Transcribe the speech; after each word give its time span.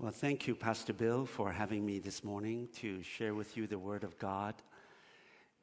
Well, 0.00 0.12
thank 0.12 0.46
you, 0.46 0.54
Pastor 0.54 0.92
Bill, 0.92 1.26
for 1.26 1.50
having 1.50 1.84
me 1.84 1.98
this 1.98 2.22
morning 2.22 2.68
to 2.76 3.02
share 3.02 3.34
with 3.34 3.56
you 3.56 3.66
the 3.66 3.80
Word 3.80 4.04
of 4.04 4.16
God 4.16 4.54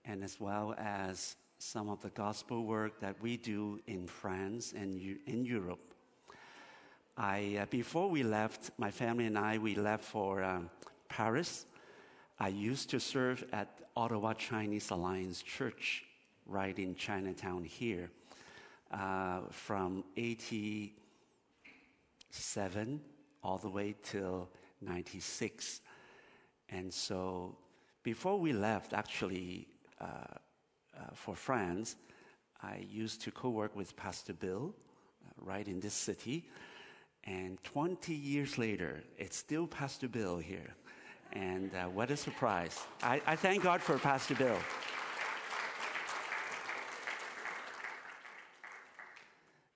and 0.04 0.26
as 0.26 0.42
well 0.42 0.76
as 0.78 1.38
some 1.58 1.88
of 1.88 2.02
the 2.02 2.10
gospel 2.10 2.66
work 2.66 3.00
that 3.00 3.16
we 3.22 3.38
do 3.38 3.80
in 3.88 4.08
France 4.08 4.74
and 4.76 5.00
in 5.26 5.46
Europe. 5.46 5.80
I, 7.16 7.60
uh, 7.62 7.66
before 7.68 8.10
we 8.10 8.24
left, 8.24 8.72
my 8.78 8.92
family 8.92 9.26
and 9.26 9.38
I, 9.38 9.58
we 9.58 9.74
left 9.74 10.04
for 10.04 10.44
um, 10.44 10.70
Paris. 11.08 11.66
I 12.38 12.50
used 12.50 12.90
to 12.90 13.00
serve 13.00 13.46
at 13.54 13.70
Ottawa 13.96 14.34
Chinese 14.34 14.90
Alliance 14.90 15.42
Church 15.42 16.04
right 16.46 16.78
in 16.78 16.96
Chinatown 16.96 17.64
here 17.64 18.12
uh, 18.92 19.44
from 19.50 20.04
87 20.18 23.00
all 23.46 23.60
the 23.60 23.70
way 23.70 23.94
till 24.02 24.50
96. 24.82 25.82
And 26.70 26.92
so 26.92 27.56
before 28.02 28.40
we 28.40 28.54
left, 28.54 28.92
actually, 28.92 29.68
uh, 30.02 30.06
uh, 30.06 31.14
for 31.14 31.36
France, 31.36 31.96
I 32.64 32.84
used 32.90 33.22
to 33.22 33.32
co 33.32 33.50
work 33.50 33.76
with 33.76 33.96
Pastor 33.96 34.34
Bill 34.34 34.74
uh, 34.74 35.30
right 35.38 35.68
in 35.68 35.80
this 35.80 35.94
city. 35.94 36.50
And 37.26 37.64
20 37.64 38.16
years 38.16 38.58
later, 38.58 39.04
it's 39.18 39.38
still 39.38 39.68
Pastor 39.68 40.08
Bill 40.08 40.38
here. 40.38 40.74
And 41.34 41.72
uh, 41.76 41.86
what 41.86 42.10
a 42.10 42.18
surprise. 42.18 42.80
I, 43.04 43.22
I 43.28 43.36
thank 43.36 43.62
God 43.62 43.80
for 43.80 44.00
Pastor 44.00 44.34
Bill. 44.34 44.58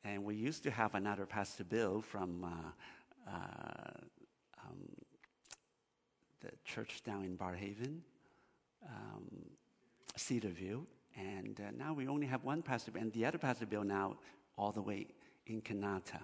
And 0.03 0.23
we 0.23 0.33
used 0.33 0.63
to 0.63 0.71
have 0.71 0.95
another 0.95 1.27
Pastor 1.27 1.63
Bill 1.63 2.01
from 2.01 2.45
uh, 3.29 4.01
um, 4.63 4.89
the 6.41 6.49
church 6.65 7.03
down 7.03 7.23
in 7.23 7.37
Barrhaven, 7.37 7.99
um, 8.87 9.27
Cedarview, 10.17 10.85
and 11.15 11.59
uh, 11.59 11.71
now 11.77 11.93
we 11.93 12.07
only 12.07 12.27
have 12.27 12.43
one 12.43 12.61
pastor, 12.61 12.91
and 12.95 13.11
the 13.13 13.25
other 13.25 13.37
pastor 13.37 13.65
Bill 13.65 13.83
now 13.83 14.17
all 14.57 14.71
the 14.71 14.81
way 14.81 15.07
in 15.47 15.61
Kanata. 15.61 16.19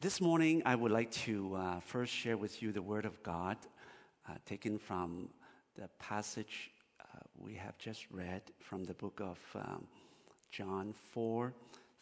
This 0.00 0.20
morning, 0.20 0.62
I 0.66 0.74
would 0.74 0.92
like 0.92 1.10
to 1.12 1.54
uh, 1.54 1.80
first 1.80 2.12
share 2.12 2.36
with 2.36 2.62
you 2.62 2.72
the 2.72 2.82
Word 2.82 3.04
of 3.04 3.22
God, 3.22 3.56
uh, 4.28 4.34
taken 4.44 4.78
from 4.78 5.28
the 5.76 5.88
passage 5.98 6.70
uh, 7.00 7.18
we 7.38 7.54
have 7.54 7.78
just 7.78 8.06
read 8.10 8.42
from 8.60 8.84
the 8.84 8.94
book 8.94 9.20
of 9.20 9.38
um, 9.54 9.86
John 10.50 10.94
4 11.12 11.52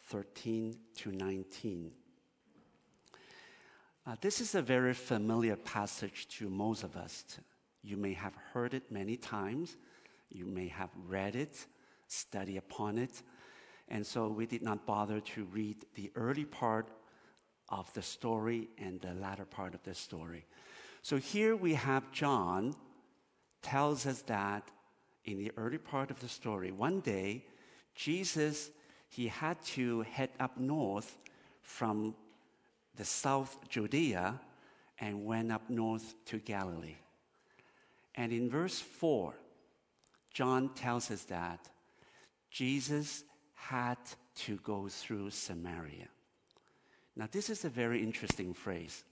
13 0.03 0.75
to 0.97 1.11
19. 1.11 1.91
Uh, 4.03 4.15
this 4.19 4.41
is 4.41 4.55
a 4.55 4.61
very 4.63 4.95
familiar 4.95 5.55
passage 5.55 6.27
to 6.27 6.49
most 6.49 6.83
of 6.83 6.97
us. 6.97 7.23
You 7.83 7.97
may 7.97 8.13
have 8.13 8.33
heard 8.51 8.73
it 8.73 8.91
many 8.91 9.15
times, 9.15 9.77
you 10.29 10.45
may 10.45 10.69
have 10.69 10.89
read 11.07 11.35
it, 11.35 11.67
study 12.07 12.57
upon 12.57 12.97
it, 12.97 13.21
and 13.89 14.05
so 14.05 14.27
we 14.27 14.47
did 14.47 14.63
not 14.63 14.87
bother 14.87 15.19
to 15.19 15.43
read 15.45 15.85
the 15.93 16.11
early 16.15 16.45
part 16.45 16.87
of 17.69 17.93
the 17.93 18.01
story 18.01 18.69
and 18.79 18.99
the 19.01 19.13
latter 19.13 19.45
part 19.45 19.75
of 19.75 19.83
the 19.83 19.93
story. 19.93 20.45
So 21.03 21.17
here 21.17 21.55
we 21.55 21.75
have 21.75 22.11
John 22.11 22.75
tells 23.61 24.07
us 24.07 24.23
that 24.23 24.67
in 25.25 25.37
the 25.37 25.51
early 25.57 25.77
part 25.77 26.09
of 26.09 26.19
the 26.19 26.27
story, 26.27 26.71
one 26.71 27.01
day 27.01 27.45
Jesus 27.93 28.71
he 29.09 29.27
had 29.27 29.61
to 29.63 30.01
head 30.01 30.29
up 30.39 30.57
north 30.57 31.19
from 31.61 32.15
the 32.95 33.05
south 33.05 33.57
Judea 33.69 34.39
and 34.99 35.25
went 35.25 35.51
up 35.51 35.69
north 35.69 36.13
to 36.25 36.37
Galilee. 36.37 36.97
And 38.15 38.31
in 38.31 38.49
verse 38.49 38.79
4, 38.79 39.33
John 40.33 40.69
tells 40.75 41.09
us 41.11 41.23
that 41.23 41.69
Jesus 42.49 43.23
had 43.55 43.97
to 44.35 44.57
go 44.57 44.87
through 44.87 45.31
Samaria. 45.31 46.07
Now, 47.15 47.27
this 47.31 47.49
is 47.49 47.65
a 47.65 47.69
very 47.69 48.01
interesting 48.01 48.53
phrase 48.53 49.03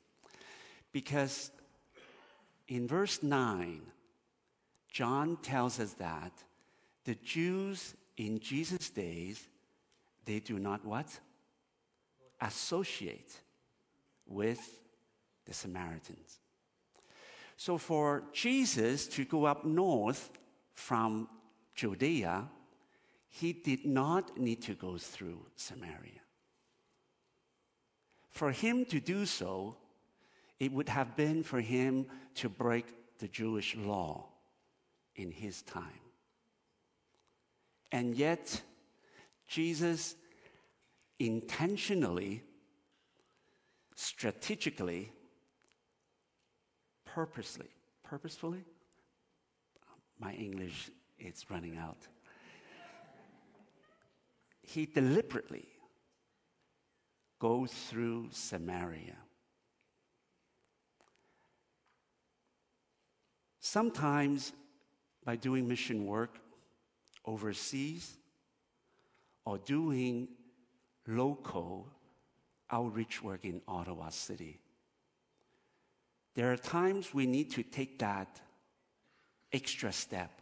because 0.91 1.51
in 2.67 2.87
verse 2.87 3.23
9, 3.23 3.81
John 4.87 5.37
tells 5.41 5.79
us 5.79 5.93
that 5.93 6.31
the 7.05 7.15
Jews 7.15 7.95
in 8.17 8.39
Jesus' 8.39 8.89
days, 8.89 9.47
they 10.25 10.39
do 10.39 10.59
not 10.59 10.85
what? 10.85 11.07
Associate 12.41 13.31
with 14.29 14.79
the 15.45 15.53
Samaritans. 15.53 16.39
So 17.57 17.77
for 17.77 18.23
Jesus 18.31 19.07
to 19.07 19.25
go 19.25 19.45
up 19.45 19.65
north 19.65 20.29
from 20.73 21.27
Judea, 21.75 22.47
he 23.27 23.53
did 23.53 23.85
not 23.85 24.37
need 24.37 24.61
to 24.63 24.73
go 24.73 24.97
through 24.97 25.45
Samaria. 25.55 26.21
For 28.29 28.51
him 28.51 28.85
to 28.85 28.99
do 28.99 29.25
so, 29.25 29.75
it 30.59 30.71
would 30.71 30.89
have 30.89 31.15
been 31.15 31.43
for 31.43 31.59
him 31.59 32.05
to 32.35 32.47
break 32.47 32.85
the 33.17 33.27
Jewish 33.27 33.75
law 33.75 34.27
in 35.15 35.31
his 35.31 35.61
time. 35.63 35.83
And 37.91 38.15
yet, 38.15 38.61
Jesus 39.47 40.15
intentionally 41.17 42.43
strategically, 43.99 45.11
purposely, 47.03 47.67
purposefully, 48.01 48.63
my 50.17 50.31
English 50.33 50.89
is 51.19 51.45
running 51.49 51.77
out. 51.77 52.07
He 54.61 54.85
deliberately 54.85 55.67
goes 57.39 57.73
through 57.73 58.29
Samaria. 58.31 59.17
Sometimes 63.59 64.53
by 65.25 65.35
doing 65.35 65.67
mission 65.67 66.05
work 66.05 66.39
overseas 67.25 68.17
or 69.43 69.57
doing 69.57 70.29
local 71.05 71.89
outreach 72.71 73.23
work 73.23 73.45
in 73.45 73.61
Ottawa 73.67 74.09
City. 74.09 74.59
There 76.35 76.51
are 76.51 76.57
times 76.57 77.13
we 77.13 77.25
need 77.25 77.51
to 77.51 77.63
take 77.63 77.99
that 77.99 78.39
extra 79.51 79.91
step, 79.91 80.41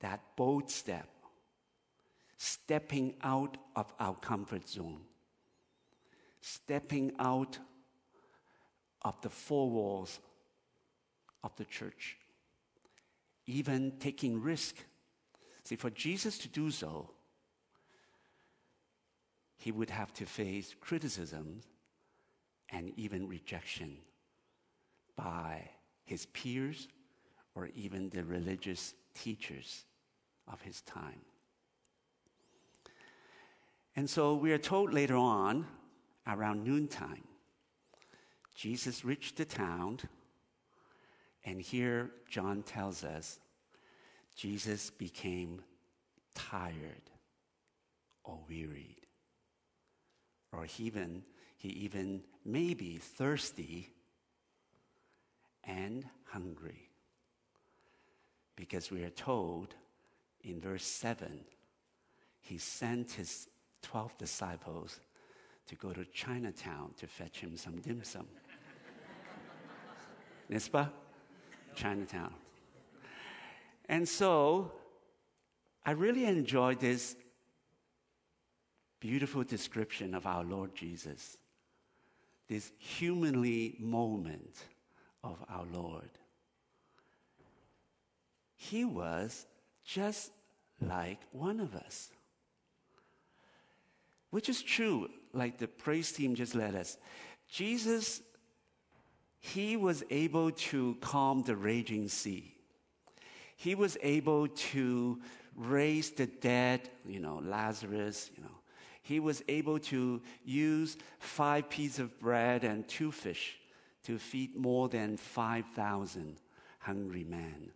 that 0.00 0.20
bold 0.36 0.70
step, 0.70 1.08
stepping 2.36 3.14
out 3.22 3.56
of 3.74 3.92
our 3.98 4.14
comfort 4.14 4.68
zone, 4.68 5.00
stepping 6.40 7.12
out 7.18 7.58
of 9.02 9.20
the 9.22 9.30
four 9.30 9.70
walls 9.70 10.20
of 11.42 11.54
the 11.56 11.64
church, 11.64 12.16
even 13.46 13.92
taking 13.98 14.40
risk. 14.40 14.76
See, 15.64 15.76
for 15.76 15.90
Jesus 15.90 16.38
to 16.38 16.48
do 16.48 16.70
so, 16.70 17.10
he 19.64 19.72
would 19.72 19.88
have 19.88 20.12
to 20.12 20.26
face 20.26 20.74
criticism 20.78 21.62
and 22.68 22.92
even 22.98 23.26
rejection 23.26 23.96
by 25.16 25.70
his 26.04 26.26
peers 26.26 26.86
or 27.54 27.70
even 27.74 28.10
the 28.10 28.22
religious 28.24 28.92
teachers 29.14 29.86
of 30.52 30.60
his 30.60 30.82
time. 30.82 31.22
And 33.96 34.10
so 34.10 34.34
we 34.34 34.52
are 34.52 34.58
told 34.58 34.92
later 34.92 35.16
on, 35.16 35.66
around 36.26 36.62
noontime, 36.62 37.24
Jesus 38.54 39.02
reached 39.02 39.38
the 39.38 39.46
town, 39.46 39.98
and 41.42 41.62
here 41.62 42.10
John 42.28 42.64
tells 42.64 43.02
us 43.02 43.40
Jesus 44.36 44.90
became 44.90 45.62
tired 46.34 47.08
or 48.24 48.40
wearied 48.46 49.03
or 50.56 50.66
even 50.78 51.22
he 51.56 51.68
even 51.68 52.22
may 52.44 52.74
be 52.74 52.98
thirsty 52.98 53.90
and 55.64 56.04
hungry. 56.26 56.90
Because 58.56 58.90
we 58.90 59.02
are 59.02 59.10
told 59.10 59.74
in 60.42 60.60
verse 60.60 60.84
7, 60.84 61.40
he 62.40 62.58
sent 62.58 63.12
his 63.12 63.48
12 63.82 64.16
disciples 64.18 65.00
to 65.66 65.74
go 65.76 65.92
to 65.92 66.04
Chinatown 66.04 66.92
to 66.98 67.06
fetch 67.06 67.40
him 67.40 67.56
some 67.56 67.80
dim 67.80 68.04
sum. 68.04 68.26
Nispa? 70.50 70.90
Chinatown. 71.74 72.34
And 73.88 74.08
so 74.08 74.72
I 75.84 75.92
really 75.92 76.26
enjoyed 76.26 76.80
this 76.80 77.16
beautiful 79.04 79.44
description 79.44 80.14
of 80.14 80.26
our 80.26 80.42
Lord 80.42 80.74
Jesus. 80.74 81.36
this 82.48 82.72
humanly 82.78 83.76
moment 83.78 84.56
of 85.22 85.36
our 85.48 85.64
Lord. 85.72 86.10
He 88.54 88.84
was 88.84 89.46
just 89.84 90.30
like 90.80 91.18
one 91.32 91.60
of 91.60 91.74
us. 91.74 92.10
Which 94.30 94.48
is 94.48 94.62
true, 94.62 95.08
like 95.32 95.58
the 95.58 95.68
praise 95.68 96.12
team 96.12 96.34
just 96.34 96.54
led 96.54 96.74
us. 96.74 96.96
Jesus, 97.48 98.20
he 99.38 99.76
was 99.76 100.02
able 100.10 100.50
to 100.50 100.96
calm 101.00 101.42
the 101.42 101.56
raging 101.56 102.08
sea. 102.08 102.54
He 103.56 103.74
was 103.74 103.96
able 104.02 104.48
to 104.48 105.20
raise 105.56 106.10
the 106.10 106.26
dead, 106.26 106.88
you 107.06 107.20
know, 107.20 107.40
Lazarus, 107.44 108.30
you 108.36 108.42
know. 108.42 108.48
He 109.04 109.20
was 109.20 109.42
able 109.48 109.78
to 109.80 110.22
use 110.46 110.96
five 111.18 111.68
pieces 111.68 111.98
of 111.98 112.18
bread 112.18 112.64
and 112.64 112.88
two 112.88 113.12
fish 113.12 113.58
to 114.04 114.18
feed 114.18 114.56
more 114.56 114.88
than 114.88 115.18
5,000 115.18 116.40
hungry 116.78 117.22
men. 117.22 117.70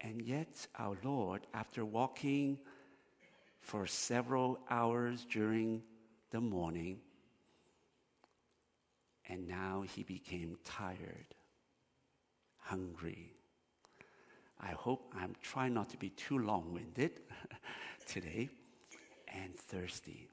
And 0.00 0.22
yet, 0.22 0.68
our 0.78 0.96
Lord, 1.02 1.48
after 1.52 1.84
walking 1.84 2.58
for 3.60 3.88
several 3.88 4.60
hours 4.70 5.26
during 5.28 5.82
the 6.30 6.40
morning, 6.40 7.00
and 9.28 9.48
now 9.48 9.82
he 9.92 10.04
became 10.04 10.56
tired, 10.64 11.34
hungry. 12.58 13.32
I 14.60 14.68
hope 14.68 15.12
I'm 15.16 15.34
trying 15.42 15.74
not 15.74 15.90
to 15.90 15.96
be 15.96 16.10
too 16.10 16.38
long 16.38 16.72
winded 16.72 17.20
today, 18.10 18.48
and 19.28 19.54
thirsty. 19.56 20.28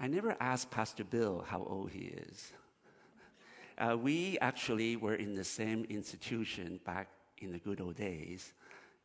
I 0.00 0.08
never 0.08 0.36
asked 0.40 0.72
Pastor 0.72 1.04
Bill 1.04 1.44
how 1.46 1.62
old 1.62 1.92
he 1.92 2.06
is. 2.06 2.52
Uh, 3.78 3.96
we 3.96 4.36
actually 4.40 4.96
were 4.96 5.14
in 5.14 5.34
the 5.34 5.44
same 5.44 5.84
institution 5.88 6.80
back 6.84 7.08
in 7.38 7.52
the 7.52 7.58
good 7.58 7.80
old 7.80 7.96
days 7.96 8.54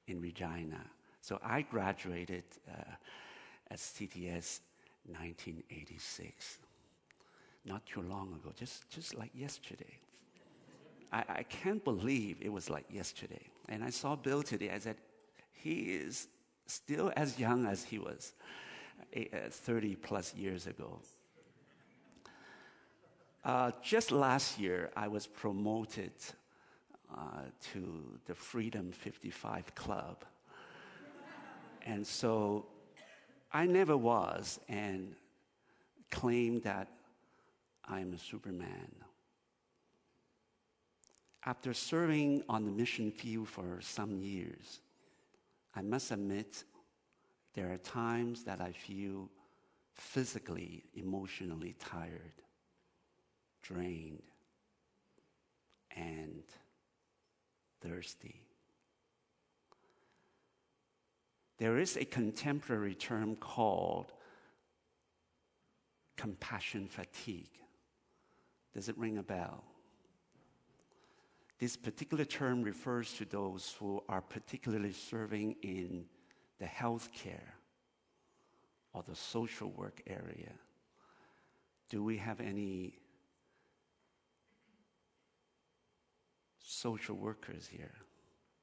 in 0.08 0.20
Regina. 0.20 0.82
So 1.22 1.40
I 1.44 1.62
graduated 1.62 2.44
uh, 2.68 2.94
at 3.70 3.78
CTS 3.78 4.62
1986. 5.06 6.58
Not 7.66 7.86
too 7.86 8.02
long 8.02 8.34
ago, 8.34 8.52
just, 8.58 8.90
just 8.90 9.16
like 9.16 9.30
yesterday. 9.36 10.00
I, 11.12 11.24
I 11.30 11.44
can't 11.44 11.84
believe 11.84 12.38
it 12.42 12.52
was 12.52 12.70
like 12.70 12.86
yesterday. 12.90 13.46
And 13.68 13.84
I 13.84 13.92
saw 13.92 14.16
Bill 14.16 14.42
today. 14.42 14.72
I 14.72 14.80
said, 14.80 14.98
he 15.62 15.94
is 15.94 16.28
still 16.66 17.12
as 17.16 17.40
young 17.40 17.66
as 17.66 17.84
he 17.84 18.00
was 18.00 18.34
uh, 19.16 19.20
30 19.50 19.96
plus 19.96 20.34
years 20.36 20.68
ago. 20.68 21.00
Uh, 23.44 23.72
just 23.82 24.12
last 24.12 24.60
year, 24.60 24.92
I 24.96 25.08
was 25.08 25.26
promoted 25.26 26.12
uh, 27.16 27.42
to 27.74 28.20
the 28.26 28.36
Freedom 28.36 28.92
55 28.92 29.74
Club. 29.76 30.24
and 31.86 32.06
so 32.06 32.66
I 33.52 33.66
never 33.66 33.98
was 33.98 34.60
and 34.70 35.16
claimed 36.12 36.64
that 36.64 36.88
I'm 37.86 38.14
a 38.14 38.18
Superman. 38.18 38.92
After 41.46 41.74
serving 41.74 42.44
on 42.48 42.66
the 42.66 42.72
mission 42.72 43.12
field 43.12 43.48
for 43.48 43.80
some 43.82 44.22
years, 44.22 44.82
I 45.80 45.82
must 45.82 46.12
admit 46.12 46.66
there 47.54 47.72
are 47.72 47.78
times 47.78 48.44
that 48.44 48.60
I 48.60 48.74
feel 48.74 49.30
physically, 49.94 50.84
emotionally 50.94 51.74
tired 51.80 52.34
drained, 53.62 54.24
and 55.96 56.44
thirsty. 57.82 58.42
There 61.60 61.78
is 61.78 61.96
a 61.96 62.04
contemporary 62.04 62.96
term 62.96 63.38
called 63.38 64.12
compassion 66.18 66.90
fatigue. 66.90 67.58
Does 68.74 68.90
it 68.90 68.98
ring 68.98 69.18
a 69.18 69.24
bell? 69.24 69.64
This 71.60 71.76
particular 71.76 72.26
term 72.26 72.64
refers 72.64 73.14
to 73.14 73.26
those 73.26 73.76
who 73.80 74.02
are 74.08 74.22
particularly 74.22 74.94
serving 74.94 75.58
in 75.62 76.06
the 76.58 76.66
healthcare 76.66 77.54
or 78.94 79.04
the 79.04 79.16
social 79.16 79.70
work 79.70 80.02
area. 80.08 80.54
Do 81.90 82.04
we 82.04 82.18
have 82.18 82.40
any 82.40 82.94
social 86.70 87.16
workers 87.16 87.68
here. 87.68 87.94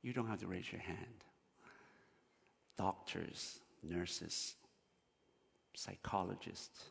You 0.03 0.13
don't 0.13 0.29
have 0.29 0.41
to 0.41 0.47
raise 0.47 0.71
your 0.73 0.81
hand. 0.81 1.25
Doctors, 2.79 3.61
nurses, 3.83 4.55
psychologists, 5.75 6.91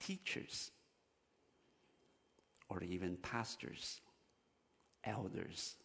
teachers, 0.00 0.70
or 2.68 2.82
even 2.82 3.16
pastors, 3.18 4.00
elders, 5.06 5.76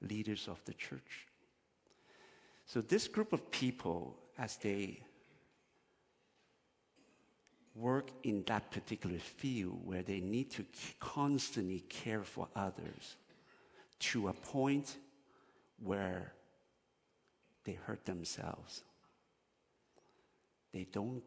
leaders 0.00 0.48
of 0.48 0.64
the 0.64 0.74
church. 0.74 1.26
So, 2.64 2.80
this 2.80 3.08
group 3.08 3.32
of 3.32 3.50
people, 3.50 4.16
as 4.38 4.56
they 4.56 5.02
work 7.74 8.10
in 8.22 8.44
that 8.46 8.70
particular 8.70 9.18
field 9.18 9.80
where 9.84 10.02
they 10.02 10.20
need 10.20 10.50
to 10.50 10.64
constantly 11.00 11.80
care 11.88 12.22
for 12.22 12.48
others 12.54 13.16
to 13.98 14.28
a 14.28 14.32
point 14.32 14.96
where 15.82 16.32
they 17.64 17.72
hurt 17.72 18.04
themselves. 18.04 18.82
They 20.72 20.86
don't 20.90 21.22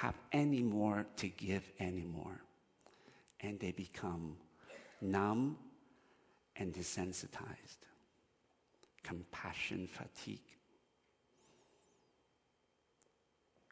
have 0.00 0.14
any 0.32 0.62
more 0.62 1.06
to 1.16 1.28
give 1.28 1.70
anymore. 1.80 2.40
And 3.40 3.58
they 3.58 3.72
become 3.72 4.36
numb 5.00 5.56
and 6.56 6.72
desensitized. 6.72 7.78
Compassion 9.02 9.86
fatigue. 9.86 10.40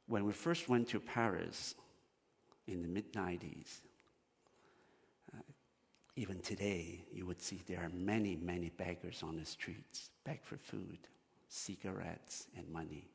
When 0.07 0.25
we 0.25 0.33
first 0.33 0.69
went 0.69 0.89
to 0.89 1.01
Paris 1.01 1.75
in 2.67 2.83
the 2.83 2.89
mid 2.89 3.13
90s, 3.13 3.81
uh, 5.35 5.41
even 6.17 6.41
today, 6.41 7.05
you 7.13 7.27
would 7.27 7.41
see 7.41 7.63
there 7.67 7.81
are 7.81 7.91
many, 7.91 8.37
many 8.37 8.69
beggars 8.69 9.23
on 9.23 9.37
the 9.37 9.47
streets, 9.47 10.11
beg 10.25 10.45
for 10.45 10.59
food, 10.59 10.99
cigarettes, 11.49 12.47
and 12.57 12.69
money. 12.71 13.09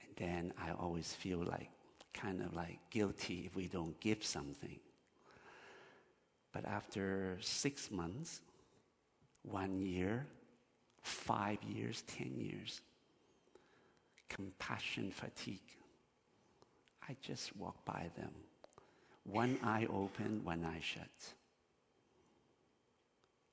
And 0.00 0.16
then 0.16 0.52
I 0.58 0.72
always 0.72 1.12
feel 1.12 1.38
like, 1.44 1.70
kind 2.12 2.40
of 2.40 2.54
like 2.54 2.78
guilty 2.90 3.44
if 3.46 3.56
we 3.56 3.66
don't 3.66 3.98
give 4.00 4.24
something. 4.24 4.78
But 6.52 6.64
after 6.64 7.38
six 7.40 7.90
months, 7.90 8.40
one 9.42 9.80
year, 9.80 10.26
five 11.02 11.62
years, 11.62 12.02
ten 12.02 12.38
years, 12.38 12.80
compassion 14.28 15.10
fatigue. 15.10 15.60
I 17.08 17.16
just 17.22 17.56
walk 17.56 17.84
by 17.84 18.10
them, 18.16 18.32
one 19.24 19.58
eye 19.62 19.86
open, 19.92 20.42
one 20.44 20.64
eye 20.64 20.80
shut. 20.80 21.08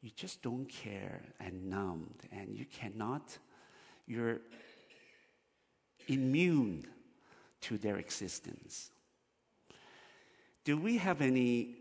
You 0.02 0.12
just 0.16 0.42
don't 0.42 0.70
care 0.70 1.22
and 1.40 1.70
numbed, 1.70 2.28
and 2.32 2.56
you 2.56 2.66
cannot, 2.66 3.38
you're 4.06 4.40
immune 6.08 6.86
to 7.62 7.78
their 7.78 7.98
existence. 7.98 8.92
Do 10.64 10.78
we 10.78 10.98
have 10.98 11.22
any 11.22 11.76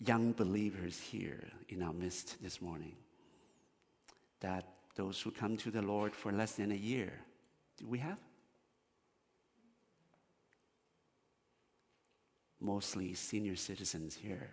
young 0.00 0.32
believers 0.32 1.00
here 1.00 1.44
in 1.68 1.82
our 1.82 1.92
midst 1.92 2.42
this 2.42 2.60
morning? 2.60 2.96
That 4.40 4.64
those 4.96 5.20
who 5.20 5.30
come 5.30 5.56
to 5.58 5.70
the 5.70 5.82
Lord 5.82 6.14
for 6.14 6.32
less 6.32 6.52
than 6.52 6.72
a 6.72 6.76
year, 6.76 7.12
do 7.76 7.86
we 7.86 7.98
have? 7.98 8.18
Mostly 12.60 13.14
senior 13.14 13.54
citizens 13.54 14.16
here. 14.16 14.50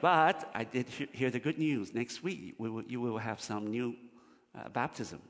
but 0.00 0.50
I 0.52 0.64
did 0.64 0.86
hear 1.12 1.30
the 1.30 1.38
good 1.38 1.58
news. 1.58 1.94
Next 1.94 2.22
week, 2.22 2.56
we 2.58 2.68
will, 2.68 2.82
you 2.82 3.00
will 3.00 3.18
have 3.18 3.40
some 3.40 3.68
new 3.68 3.94
uh, 4.58 4.68
baptism. 4.70 5.20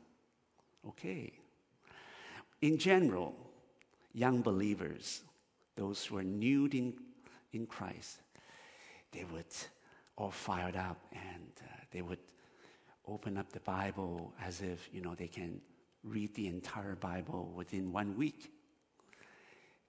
Okay. 0.88 1.32
In 2.62 2.78
general, 2.78 3.34
young 4.12 4.42
believers, 4.42 5.22
those 5.76 6.04
who 6.04 6.18
are 6.18 6.22
new 6.22 6.66
in, 6.66 6.94
in 7.52 7.66
Christ, 7.66 8.20
they 9.12 9.24
would 9.24 9.46
all 10.16 10.30
fired 10.30 10.76
up 10.76 10.98
and 11.12 11.50
uh, 11.62 11.72
they 11.90 12.02
would 12.02 12.18
open 13.06 13.36
up 13.36 13.50
the 13.52 13.60
Bible 13.60 14.32
as 14.42 14.60
if, 14.60 14.88
you 14.92 15.00
know, 15.00 15.14
they 15.14 15.28
can 15.28 15.60
read 16.04 16.34
the 16.34 16.46
entire 16.46 16.94
Bible 16.94 17.52
within 17.54 17.92
one 17.92 18.16
week. 18.16 18.52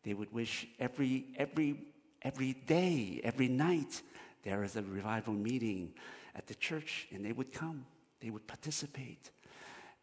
They 0.03 0.13
would 0.13 0.31
wish 0.33 0.67
every, 0.79 1.25
every, 1.37 1.77
every 2.21 2.53
day, 2.53 3.21
every 3.23 3.47
night, 3.47 4.01
there 4.43 4.63
is 4.63 4.75
a 4.75 4.81
revival 4.81 5.33
meeting 5.33 5.93
at 6.35 6.47
the 6.47 6.55
church, 6.55 7.07
and 7.11 7.23
they 7.23 7.31
would 7.31 7.53
come. 7.53 7.85
They 8.19 8.29
would 8.29 8.47
participate 8.47 9.29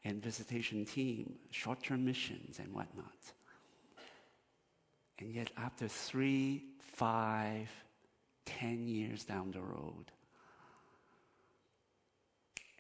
in 0.04 0.20
visitation 0.20 0.84
team, 0.84 1.34
short 1.50 1.82
term 1.82 2.04
missions, 2.04 2.58
and 2.58 2.72
whatnot. 2.72 3.32
And 5.18 5.34
yet, 5.34 5.50
after 5.56 5.88
three, 5.88 6.64
five, 6.78 7.68
ten 8.44 8.86
years 8.86 9.24
down 9.24 9.50
the 9.50 9.60
road, 9.60 10.12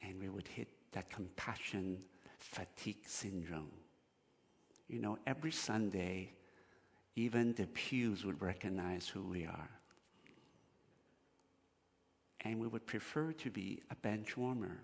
and 0.02 0.20
we 0.20 0.28
would 0.28 0.46
hit 0.46 0.68
that 0.92 1.10
compassion 1.10 1.98
fatigue 2.38 3.06
syndrome. 3.06 3.72
You 4.88 5.00
know, 5.00 5.18
every 5.26 5.50
Sunday, 5.50 6.32
even 7.16 7.52
the 7.54 7.66
pews 7.66 8.24
would 8.24 8.40
recognize 8.40 9.08
who 9.08 9.22
we 9.22 9.44
are. 9.44 9.70
And 12.42 12.60
we 12.60 12.68
would 12.68 12.86
prefer 12.86 13.32
to 13.32 13.50
be 13.50 13.82
a 13.90 13.96
bench 13.96 14.36
warmer. 14.36 14.78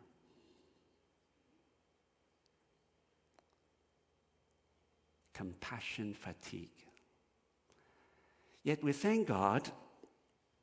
Compassion 5.33 6.13
fatigue. 6.13 6.84
Yet 8.65 8.83
we 8.83 8.93
thank 8.93 9.29
God 9.29 9.71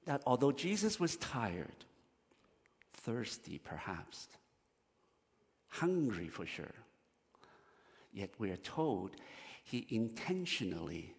that 0.06 0.24
although 0.26 0.52
Jesus 0.52 1.00
was 1.00 1.16
tired, 1.18 1.86
thirsty 2.94 3.60
perhaps, 3.60 4.28
hungry 5.68 6.28
for 6.28 6.48
sure, 6.48 6.74
yet 8.12 8.32
we 8.40 8.50
are 8.50 8.58
told 8.58 9.12
he 9.64 9.86
intentionally, 9.90 11.14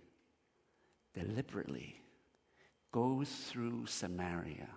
deliberately 1.15 2.03
goes 2.91 3.29
through 3.31 3.87
Samaria, 3.87 4.69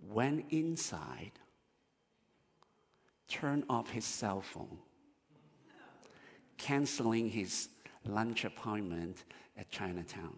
went 0.00 0.44
inside, 0.50 1.32
turned 3.28 3.64
off 3.70 3.88
his 3.90 4.04
cell 4.04 4.40
phone, 4.40 4.78
canceling 6.58 7.30
his 7.30 7.68
lunch 8.04 8.44
appointment 8.44 9.24
at 9.56 9.70
Chinatown 9.70 10.34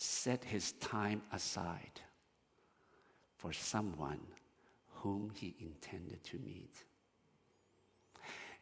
set 0.00 0.42
his 0.44 0.72
time 0.72 1.20
aside 1.30 2.00
for 3.36 3.52
someone 3.52 4.20
whom 4.94 5.30
he 5.34 5.54
intended 5.60 6.24
to 6.24 6.38
meet. 6.38 6.74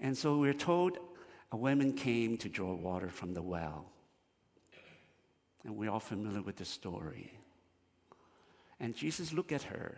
And 0.00 0.16
so 0.16 0.38
we're 0.38 0.52
told 0.52 0.99
a 1.52 1.57
woman 1.57 1.92
came 1.92 2.37
to 2.38 2.49
draw 2.49 2.75
water 2.75 3.09
from 3.09 3.35
the 3.35 3.42
well. 3.42 3.87
And 5.64 5.76
we're 5.76 5.90
all 5.90 6.00
familiar 6.00 6.42
with 6.42 6.57
the 6.57 6.64
story. 6.64 7.33
And 8.80 8.95
Jesus 8.95 9.33
looked 9.33 9.52
at 9.52 9.62
her 9.62 9.97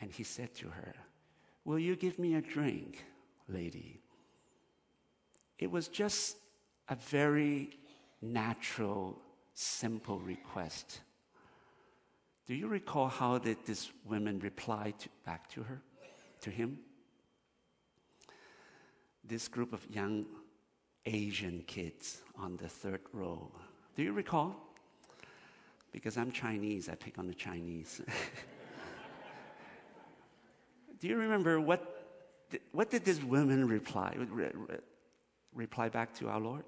and 0.00 0.10
he 0.10 0.22
said 0.22 0.54
to 0.56 0.68
her, 0.68 0.94
Will 1.66 1.78
you 1.78 1.96
give 1.96 2.18
me 2.18 2.34
a 2.34 2.40
drink, 2.40 3.04
lady? 3.46 4.00
It 5.58 5.70
was 5.70 5.88
just 5.88 6.36
a 6.88 6.96
very 6.96 7.70
natural 8.22 9.20
simple 9.60 10.18
request. 10.20 11.00
Do 12.46 12.54
you 12.54 12.66
recall 12.66 13.08
how 13.08 13.38
did 13.38 13.58
this 13.66 13.90
woman 14.06 14.38
reply 14.40 14.94
to, 14.98 15.08
back 15.24 15.50
to 15.50 15.62
her, 15.62 15.82
to 16.40 16.50
him? 16.50 16.78
This 19.22 19.48
group 19.48 19.72
of 19.72 19.86
young 19.90 20.24
Asian 21.04 21.62
kids 21.66 22.22
on 22.38 22.56
the 22.56 22.68
third 22.68 23.02
row. 23.12 23.50
Do 23.96 24.02
you 24.02 24.12
recall? 24.12 24.56
Because 25.92 26.16
I'm 26.16 26.32
Chinese, 26.32 26.88
I 26.88 26.94
pick 26.94 27.18
on 27.18 27.26
the 27.26 27.34
Chinese. 27.34 28.00
Do 31.00 31.08
you 31.08 31.16
remember 31.16 31.60
what, 31.60 32.06
what 32.72 32.90
did 32.90 33.04
this 33.04 33.22
woman 33.22 33.68
reply, 33.68 34.16
reply 35.54 35.88
back 35.88 36.14
to 36.14 36.28
our 36.28 36.40
Lord? 36.40 36.64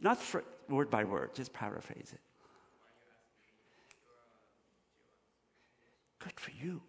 Not 0.00 0.18
for, 0.18 0.44
word 0.72 0.90
by 0.90 1.04
word, 1.04 1.34
just 1.34 1.52
paraphrase 1.52 2.10
it. 2.12 2.20
Good 6.18 6.38
for 6.38 6.50
you. 6.50 6.80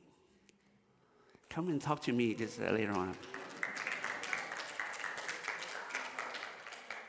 Come 1.50 1.68
and 1.68 1.82
talk 1.82 2.02
to 2.04 2.14
me 2.14 2.34
this 2.34 2.60
uh, 2.60 2.72
later 2.72 2.94
on. 2.94 3.16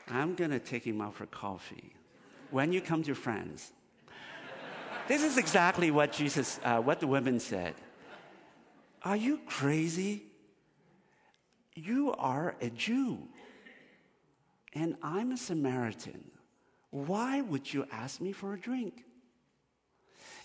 I'm 0.09 0.35
going 0.35 0.51
to 0.51 0.59
take 0.59 0.85
him 0.85 1.01
out 1.01 1.15
for 1.15 1.25
coffee. 1.25 1.93
When 2.51 2.71
you 2.71 2.81
come 2.81 3.01
to 3.03 3.15
France, 3.15 3.71
this 5.07 5.23
is 5.23 5.37
exactly 5.37 5.91
what 5.91 6.11
Jesus, 6.11 6.59
uh, 6.63 6.79
what 6.79 6.99
the 6.99 7.07
women 7.07 7.39
said. 7.39 7.73
Are 9.03 9.15
you 9.15 9.39
crazy? 9.45 10.23
You 11.75 12.13
are 12.13 12.55
a 12.61 12.69
Jew 12.69 13.27
and 14.75 14.95
I'm 15.01 15.31
a 15.31 15.37
Samaritan. 15.37 16.23
Why 16.95 17.41
would 17.41 17.73
you 17.73 17.85
ask 17.91 18.21
me 18.21 18.31
for 18.31 18.53
a 18.53 18.57
drink? 18.57 19.03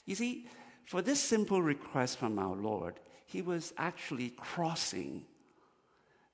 You 0.04 0.16
see, 0.16 0.48
for 0.84 1.00
this 1.00 1.20
simple 1.20 1.62
request 1.62 2.18
from 2.18 2.40
our 2.40 2.56
Lord, 2.56 2.98
he 3.24 3.40
was 3.40 3.72
actually 3.78 4.30
crossing 4.30 5.24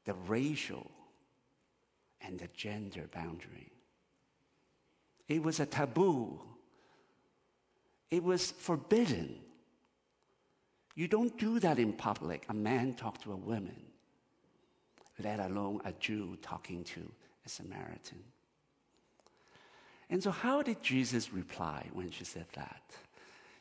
the 0.07 0.15
racial 0.27 0.91
and 2.23 2.39
the 2.39 2.49
gender 2.57 3.11
boundary. 3.13 3.71
It 5.29 5.43
was 5.43 5.61
a 5.61 5.67
taboo. 5.67 6.41
It 8.11 8.25
was 8.25 8.53
forbidden. 8.53 9.39
You 10.95 11.09
don't 11.09 11.37
do 11.37 11.61
that 11.61 11.79
in 11.79 11.93
public. 11.93 12.47
A 12.49 12.55
man 12.55 12.95
talk 12.95 13.21
to 13.25 13.33
a 13.33 13.37
woman, 13.37 13.83
let 15.23 15.41
alone 15.41 15.83
a 15.85 15.93
Jew 15.93 16.39
talking 16.41 16.85
to 16.85 17.13
a 17.45 17.51
Samaritan. 17.51 18.25
And 20.09 20.23
so, 20.23 20.31
how 20.31 20.63
did 20.63 20.83
Jesus 20.83 21.33
reply 21.33 21.89
when 21.93 22.11
she 22.11 22.25
said 22.25 22.47
that? 22.55 22.83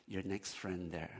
Your 0.06 0.22
next 0.22 0.54
friend 0.54 0.92
there. 0.92 1.10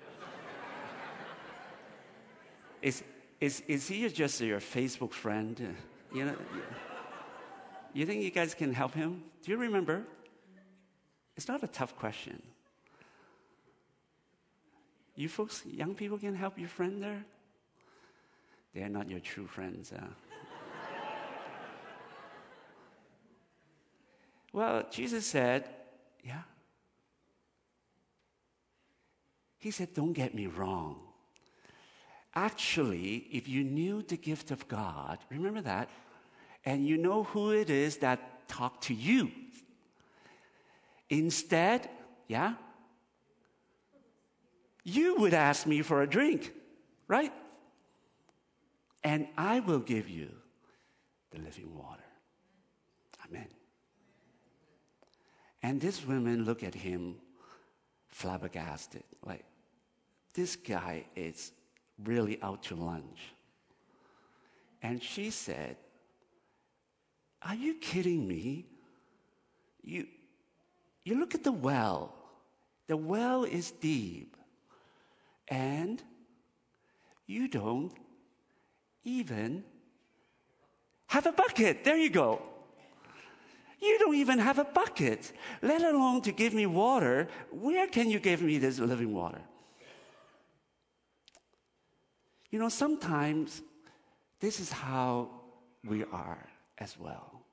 is, 2.82 3.02
is, 3.40 3.62
is 3.68 3.88
he 3.88 4.08
just 4.08 4.40
your 4.40 4.60
Facebook 4.60 5.12
friend? 5.12 5.76
You 6.14 6.24
know, 6.24 6.36
you 7.92 8.06
think 8.06 8.22
you 8.22 8.30
guys 8.30 8.54
can 8.54 8.72
help 8.72 8.94
him? 8.94 9.22
Do 9.44 9.50
you 9.50 9.58
remember? 9.58 10.04
It's 11.36 11.48
not 11.48 11.62
a 11.62 11.68
tough 11.68 11.96
question. 11.96 12.42
You 15.14 15.28
folks, 15.28 15.62
young 15.66 15.94
people, 15.94 16.18
can 16.18 16.34
help 16.34 16.58
your 16.58 16.68
friend 16.68 17.02
there? 17.02 17.24
They're 18.74 18.88
not 18.88 19.10
your 19.10 19.20
true 19.20 19.46
friends. 19.46 19.92
Uh. 19.92 20.06
Well, 24.52 24.84
Jesus 24.90 25.26
said, 25.26 25.68
Yeah. 26.24 26.42
He 29.58 29.70
said, 29.70 29.94
Don't 29.94 30.12
get 30.12 30.34
me 30.34 30.46
wrong. 30.46 31.00
Actually, 32.34 33.28
if 33.30 33.48
you 33.48 33.62
knew 33.62 34.02
the 34.02 34.16
gift 34.16 34.50
of 34.50 34.66
God, 34.66 35.18
remember 35.30 35.60
that, 35.60 35.90
and 36.64 36.86
you 36.86 36.96
know 36.96 37.24
who 37.24 37.50
it 37.50 37.68
is 37.68 37.98
that 37.98 38.48
talked 38.48 38.84
to 38.84 38.94
you, 38.94 39.30
instead, 41.10 41.90
yeah, 42.28 42.54
you 44.84 45.16
would 45.16 45.34
ask 45.34 45.66
me 45.66 45.82
for 45.82 46.02
a 46.02 46.06
drink, 46.08 46.52
right? 47.06 47.32
And 49.04 49.28
I 49.36 49.60
will 49.60 49.80
give 49.80 50.08
you 50.08 50.30
the 51.30 51.38
living 51.38 51.74
water. 51.76 52.02
Amen. 53.28 53.46
And 55.62 55.80
these 55.80 56.04
women 56.04 56.44
look 56.44 56.62
at 56.62 56.74
him 56.74 57.16
flabbergasted, 58.08 59.04
like, 59.24 59.44
this 60.34 60.56
guy 60.56 61.04
is 61.14 61.52
really 62.02 62.40
out 62.42 62.62
to 62.64 62.74
lunch. 62.74 63.20
And 64.82 65.02
she 65.02 65.30
said, 65.30 65.76
Are 67.42 67.54
you 67.54 67.74
kidding 67.74 68.26
me? 68.26 68.66
You, 69.82 70.06
you 71.04 71.18
look 71.18 71.34
at 71.34 71.44
the 71.44 71.52
well. 71.52 72.14
The 72.88 72.96
well 72.96 73.44
is 73.44 73.70
deep. 73.70 74.36
And 75.48 76.02
you 77.26 77.48
don't 77.48 77.92
even 79.04 79.64
have 81.06 81.26
a 81.26 81.32
bucket. 81.32 81.84
There 81.84 81.96
you 81.96 82.10
go. 82.10 82.42
You 83.82 83.98
don't 83.98 84.14
even 84.14 84.38
have 84.38 84.58
a 84.58 84.64
bucket, 84.64 85.32
let 85.60 85.82
alone 85.82 86.22
to 86.22 86.32
give 86.32 86.54
me 86.54 86.66
water. 86.66 87.28
Where 87.50 87.88
can 87.88 88.08
you 88.08 88.20
give 88.20 88.40
me 88.40 88.58
this 88.58 88.78
living 88.78 89.12
water? 89.12 89.42
You 92.50 92.60
know, 92.60 92.68
sometimes 92.68 93.62
This 94.42 94.58
is 94.58 94.72
how 94.72 95.30
we 95.86 96.02
are 96.10 96.44
as 96.78 96.98
well. 96.98 97.44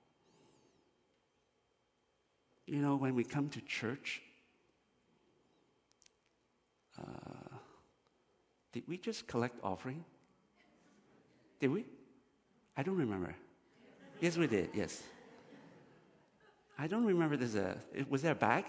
You 2.66 2.82
know, 2.82 2.96
when 2.96 3.14
we 3.14 3.24
come 3.24 3.48
to 3.50 3.62
church, 3.62 4.24
uh, 6.98 7.58
did 8.74 8.88
we 8.88 8.98
just 8.98 9.28
collect 9.28 9.56
offering? 9.62 10.04
Did 11.60 11.70
we? 11.70 11.86
I 12.76 12.82
don't 12.82 12.98
remember. 12.98 13.36
Yes, 14.20 14.36
we 14.36 14.48
did. 14.48 14.72
Yes. 14.74 15.04
I 16.80 16.88
don't 16.88 17.06
remember. 17.06 17.36
There's 17.36 17.56
a. 17.56 17.76
Was 18.10 18.22
there 18.22 18.32
a 18.32 18.36
bag? 18.36 18.64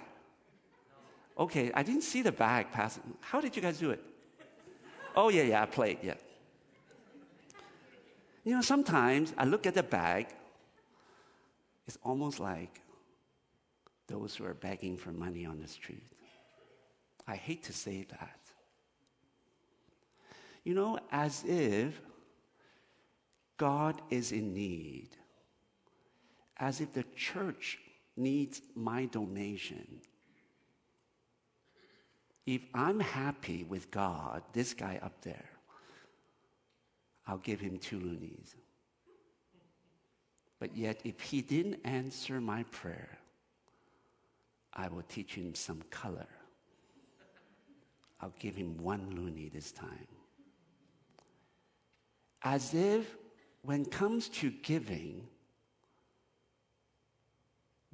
Okay, 1.39 1.71
I 1.73 1.85
didn't 1.85 2.03
see 2.03 2.23
the 2.23 2.33
bag 2.33 2.73
passing. 2.73 3.03
How 3.21 3.41
did 3.41 3.55
you 3.55 3.63
guys 3.63 3.79
do 3.79 3.91
it? 3.91 4.03
Oh 5.15 5.29
yeah, 5.29 5.43
yeah, 5.43 5.63
I 5.63 5.67
played. 5.67 5.99
Yeah. 6.03 6.15
You 8.45 8.57
know, 8.57 8.63
sometimes 8.63 9.33
I 9.39 9.45
look 9.45 9.65
at 9.67 9.75
the 9.75 9.83
bag. 9.83 10.27
It's 11.87 11.99
almost 12.03 12.41
like 12.41 12.81
those 14.09 14.35
who 14.35 14.45
are 14.45 14.55
begging 14.55 14.97
for 14.97 15.13
money 15.13 15.47
on 15.47 15.61
the 15.61 15.69
street. 15.69 16.03
I 17.29 17.37
hate 17.37 17.63
to 17.65 17.73
say 17.73 18.07
that. 18.11 18.41
You 20.65 20.75
know, 20.75 20.99
as 21.13 21.45
if 21.47 22.01
God 23.57 24.03
is 24.11 24.33
in 24.33 24.53
need, 24.53 25.11
as 26.59 26.81
if 26.81 26.93
the 26.93 27.05
church 27.15 27.79
needs 28.17 28.61
my 28.75 29.07
donation. 29.07 30.01
If 32.47 32.63
I'm 32.75 33.01
happy 33.01 33.65
with 33.65 33.91
God, 33.91 34.43
this 34.53 34.75
guy 34.75 34.99
up 35.03 35.23
there, 35.23 35.51
I'll 37.27 37.39
give 37.39 37.61
him 37.61 37.79
two 37.79 38.01
loonies. 38.01 38.57
But 40.59 40.77
yet, 40.77 41.01
if 41.05 41.21
he 41.21 41.41
didn't 41.41 41.81
answer 41.85 42.41
my 42.41 42.65
prayer, 42.65 43.19
I 44.75 44.89
will 44.89 45.03
teach 45.03 45.35
him 45.35 45.55
some 45.55 45.83
color. 45.91 46.27
I'll 48.21 48.35
give 48.39 48.55
him 48.55 48.77
one 48.77 49.13
loonie 49.17 49.51
this 49.51 49.73
time. 49.73 50.07
As 52.43 52.75
if 52.75 53.17
when 53.63 53.83
it 53.83 53.91
comes 53.91 54.29
to 54.29 54.51
giving, 54.51 55.27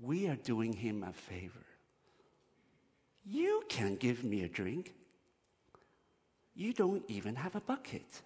we 0.00 0.29
are 0.29 0.37
doing 0.37 0.73
him 0.73 1.03
a 1.03 1.12
favor. 1.12 1.65
You 3.25 3.65
can 3.69 3.97
give 3.97 4.25
me 4.25 4.43
a 4.43 4.49
drink. 4.49 4.95
You 6.55 6.73
don't 6.73 7.03
even 7.09 7.35
have 7.35 7.57
a 7.57 7.61
bucket. 7.61 8.23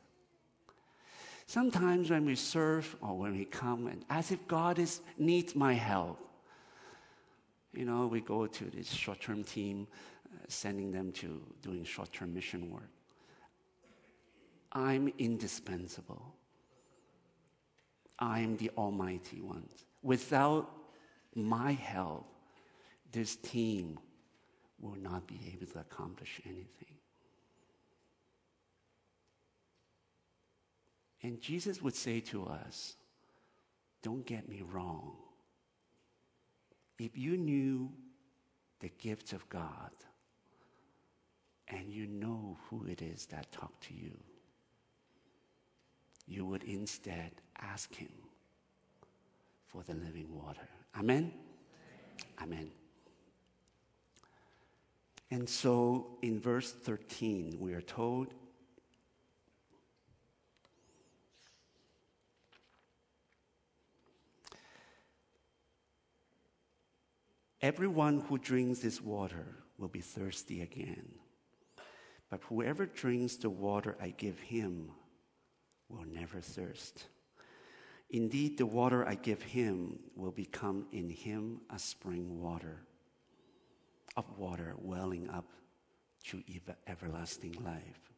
Sometimes 1.46 2.10
when 2.10 2.26
we 2.26 2.36
serve 2.36 2.94
or 3.00 3.16
when 3.16 3.36
we 3.36 3.44
come, 3.44 3.86
and 3.86 4.04
as 4.08 4.30
if 4.30 4.46
God 4.46 4.78
is, 4.78 5.00
needs 5.18 5.56
my 5.56 5.74
help, 5.74 6.18
you 7.72 7.84
know, 7.84 8.06
we 8.06 8.20
go 8.20 8.46
to 8.46 8.64
this 8.66 8.88
short 8.88 9.20
term 9.20 9.42
team, 9.42 9.86
uh, 10.26 10.38
sending 10.48 10.92
them 10.92 11.12
to 11.12 11.40
doing 11.62 11.84
short 11.84 12.12
term 12.12 12.34
mission 12.34 12.70
work. 12.70 12.90
I'm 14.72 15.12
indispensable. 15.18 16.34
I'm 18.18 18.56
the 18.56 18.70
Almighty 18.76 19.40
One. 19.40 19.68
Without 20.02 20.70
my 21.34 21.72
help, 21.72 22.26
this 23.12 23.36
team 23.36 23.98
will 24.80 24.96
not 24.96 25.26
be 25.26 25.38
able 25.52 25.66
to 25.72 25.78
accomplish 25.78 26.40
anything. 26.44 26.96
And 31.22 31.40
Jesus 31.40 31.82
would 31.82 31.94
say 31.94 32.20
to 32.20 32.46
us, 32.46 32.96
Don't 34.02 34.24
get 34.24 34.48
me 34.48 34.62
wrong. 34.72 35.16
If 36.98 37.16
you 37.16 37.36
knew 37.36 37.92
the 38.80 38.90
gift 38.98 39.32
of 39.32 39.48
God 39.48 39.90
and 41.68 41.90
you 41.90 42.06
know 42.06 42.58
who 42.68 42.84
it 42.86 43.02
is 43.02 43.26
that 43.26 43.52
talked 43.52 43.84
to 43.84 43.94
you, 43.94 44.16
you 46.26 46.44
would 46.44 46.62
instead 46.62 47.32
ask 47.60 47.94
Him 47.94 48.12
for 49.72 49.82
the 49.82 49.94
living 49.94 50.28
water. 50.30 50.68
Amen? 50.98 51.32
Amen. 52.42 52.70
And 55.30 55.48
so 55.48 56.18
in 56.22 56.40
verse 56.40 56.72
13, 56.72 57.56
we 57.60 57.74
are 57.74 57.82
told 57.82 58.34
Everyone 67.62 68.20
who 68.20 68.38
drinks 68.38 68.78
this 68.78 69.02
water 69.02 69.44
will 69.76 69.88
be 69.88 70.00
thirsty 70.00 70.62
again. 70.62 71.06
But 72.30 72.40
whoever 72.44 72.86
drinks 72.86 73.36
the 73.36 73.50
water 73.50 73.96
I 74.00 74.14
give 74.16 74.40
him 74.40 74.92
will 75.90 76.06
never 76.06 76.40
thirst. 76.40 77.04
Indeed, 78.10 78.58
the 78.58 78.66
water 78.66 79.06
I 79.06 79.14
give 79.14 79.42
him 79.42 79.98
will 80.16 80.32
become 80.32 80.86
in 80.92 81.10
him 81.10 81.60
a 81.70 81.78
spring 81.78 82.40
water 82.40 82.82
of 84.16 84.24
water 84.36 84.74
welling 84.78 85.30
up 85.30 85.46
to 86.24 86.42
everlasting 86.86 87.52
life. 87.64 88.10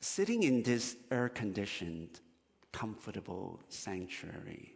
Sitting 0.00 0.44
in 0.44 0.62
this 0.62 0.96
air 1.10 1.28
conditioned, 1.28 2.20
comfortable 2.72 3.60
sanctuary 3.68 4.74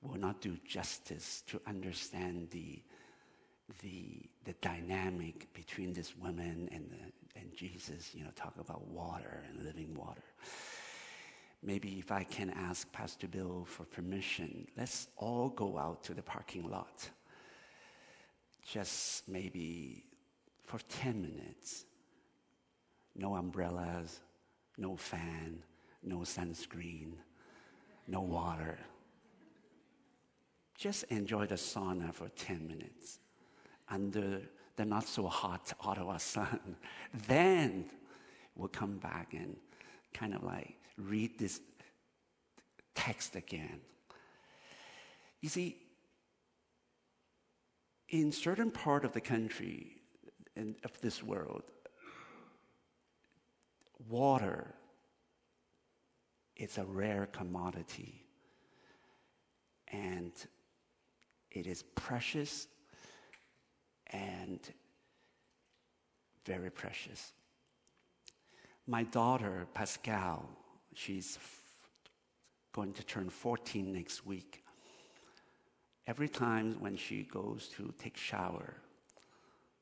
will 0.00 0.18
not 0.18 0.40
do 0.40 0.56
justice 0.64 1.42
to 1.48 1.60
understand 1.66 2.48
the, 2.50 2.80
the, 3.82 4.22
the 4.44 4.54
dynamic 4.62 5.52
between 5.52 5.92
this 5.92 6.16
woman 6.16 6.68
and, 6.72 6.88
the, 6.90 7.25
and 7.38 7.54
Jesus, 7.54 8.14
you 8.14 8.24
know, 8.24 8.30
talk 8.34 8.54
about 8.58 8.86
water 8.88 9.42
and 9.48 9.64
living 9.64 9.94
water. 9.94 10.22
Maybe 11.62 11.98
if 11.98 12.12
I 12.12 12.24
can 12.24 12.50
ask 12.50 12.90
Pastor 12.92 13.28
Bill 13.28 13.64
for 13.66 13.84
permission, 13.84 14.66
let's 14.76 15.08
all 15.16 15.48
go 15.48 15.78
out 15.78 16.04
to 16.04 16.14
the 16.14 16.22
parking 16.22 16.68
lot. 16.68 17.08
Just 18.66 19.28
maybe 19.28 20.04
for 20.64 20.78
10 20.88 21.22
minutes. 21.22 21.84
No 23.14 23.34
umbrellas, 23.34 24.20
no 24.76 24.96
fan, 24.96 25.62
no 26.02 26.18
sunscreen, 26.18 27.12
no 28.06 28.20
water 28.20 28.78
just 30.78 31.04
enjoy 31.04 31.46
the 31.46 31.54
sauna 31.54 32.12
for 32.12 32.28
10 32.28 32.66
minutes 32.68 33.18
under 33.88 34.42
the 34.76 34.84
not 34.84 35.06
so 35.06 35.26
hot 35.26 35.72
Ottawa 35.80 36.16
sun. 36.18 36.76
then 37.26 37.86
we'll 38.54 38.68
come 38.68 38.98
back 38.98 39.34
and 39.34 39.56
kind 40.14 40.34
of 40.34 40.42
like 40.42 40.76
read 40.96 41.38
this 41.38 41.60
text 42.94 43.36
again. 43.36 43.80
You 45.40 45.48
see, 45.48 45.76
in 48.08 48.32
certain 48.32 48.70
part 48.70 49.04
of 49.04 49.12
the 49.12 49.20
country 49.20 49.96
and 50.56 50.76
of 50.84 50.98
this 51.00 51.22
world, 51.22 51.64
water 54.08 54.74
is 56.56 56.78
a 56.78 56.84
rare 56.84 57.26
commodity. 57.26 58.24
And 59.88 60.32
it 61.50 61.66
is 61.66 61.82
precious 61.82 62.66
and 64.10 64.60
very 66.44 66.70
precious. 66.70 67.32
My 68.86 69.02
daughter, 69.02 69.66
Pascal, 69.74 70.48
she's 70.94 71.38
going 72.72 72.92
to 72.92 73.02
turn 73.04 73.28
14 73.30 73.92
next 73.92 74.24
week. 74.24 74.62
Every 76.06 76.28
time 76.28 76.76
when 76.78 76.96
she 76.96 77.24
goes 77.24 77.68
to 77.76 77.92
take 77.98 78.16
shower 78.16 78.74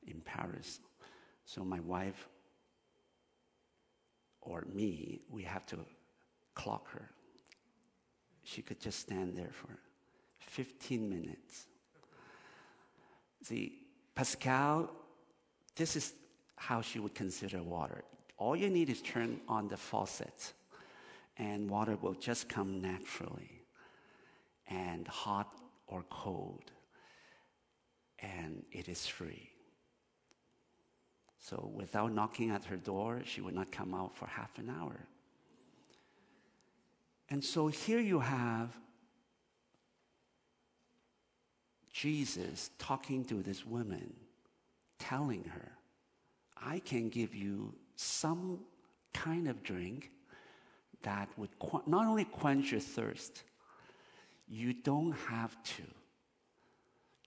in 0.07 0.21
Paris, 0.21 0.79
so 1.45 1.63
my 1.63 1.79
wife 1.81 2.27
or 4.41 4.65
me, 4.73 5.21
we 5.29 5.43
have 5.43 5.65
to 5.67 5.77
clock 6.55 6.89
her. 6.91 7.09
She 8.43 8.61
could 8.61 8.79
just 8.79 8.99
stand 8.99 9.37
there 9.37 9.51
for 9.51 9.77
15 10.39 11.09
minutes. 11.09 11.65
See, 13.43 13.84
Pascal, 14.15 14.89
this 15.75 15.95
is 15.95 16.13
how 16.55 16.81
she 16.81 16.99
would 16.99 17.13
consider 17.13 17.61
water. 17.61 18.03
All 18.37 18.55
you 18.55 18.69
need 18.69 18.89
is 18.89 19.01
turn 19.01 19.41
on 19.47 19.67
the 19.67 19.77
faucet, 19.77 20.53
and 21.37 21.69
water 21.69 21.97
will 22.01 22.13
just 22.13 22.47
come 22.47 22.81
naturally, 22.81 23.61
and 24.67 25.07
hot 25.07 25.53
or 25.87 26.03
cold, 26.09 26.71
and 28.19 28.63
it 28.71 28.87
is 28.87 29.05
free. 29.05 29.49
So 31.39 31.69
without 31.75 32.11
knocking 32.11 32.49
at 32.49 32.65
her 32.65 32.77
door, 32.77 33.21
she 33.23 33.41
would 33.41 33.53
not 33.53 33.71
come 33.71 33.93
out 33.93 34.15
for 34.15 34.25
half 34.25 34.57
an 34.57 34.69
hour. 34.69 35.07
And 37.29 37.43
so 37.43 37.67
here 37.67 37.99
you 37.99 38.19
have 38.19 38.69
Jesus 41.95 42.71
talking 42.77 43.23
to 43.23 43.41
this 43.41 43.65
woman, 43.65 44.13
telling 44.99 45.45
her, 45.45 45.71
I 46.61 46.79
can 46.79 47.07
give 47.07 47.33
you 47.33 47.73
some 47.95 48.59
kind 49.13 49.47
of 49.47 49.63
drink 49.63 50.11
that 51.03 51.29
would 51.37 51.51
not 51.87 52.05
only 52.05 52.25
quench 52.25 52.71
your 52.71 52.81
thirst, 52.81 53.43
you 54.45 54.73
don't 54.73 55.13
have 55.13 55.55
to 55.63 55.83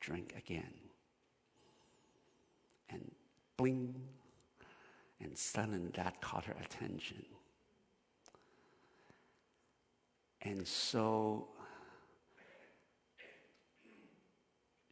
drink 0.01 0.35
again. 0.37 0.75
And 2.91 3.11
bling, 3.57 3.95
and 5.19 5.37
suddenly 5.37 5.91
that 5.95 6.21
caught 6.21 6.45
her 6.45 6.57
attention. 6.63 7.25
And 10.43 10.69
so 10.69 11.49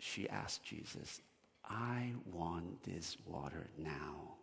she 0.06 0.28
asked 0.28 0.62
Jesus, 0.62 1.20
I 1.68 2.12
want 2.32 2.84
this 2.84 3.16
water 3.26 3.66
now. 3.76 4.34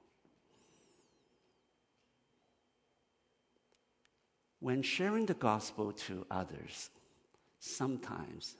When 4.59 4.81
sharing 4.81 5.25
the 5.25 5.33
gospel 5.33 5.93
to 5.93 6.25
others, 6.29 6.89
sometimes 7.59 8.55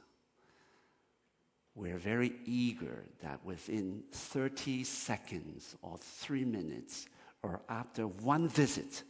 we're 1.76 1.98
very 1.98 2.34
eager 2.46 3.04
that 3.22 3.44
within 3.44 4.04
30 4.12 4.86
seconds 4.86 5.76
or 5.82 5.98
three 5.98 6.46
minutes 6.46 7.08
or 7.42 7.62
after 7.68 8.08
one 8.08 8.48
visit, 8.48 9.04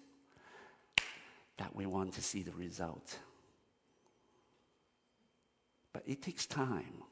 that 1.58 1.75
we 1.75 1.86
want 1.86 2.13
to 2.13 2.21
see 2.23 2.41
the 2.41 2.53
result. 2.53 3.19
But 5.91 6.03
it 6.08 6.23
takes 6.23 6.47
time 6.47 7.03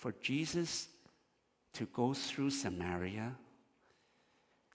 for 0.00 0.14
Jesus 0.22 0.88
to 1.74 1.84
go 1.92 2.14
through 2.14 2.48
Samaria, 2.48 3.34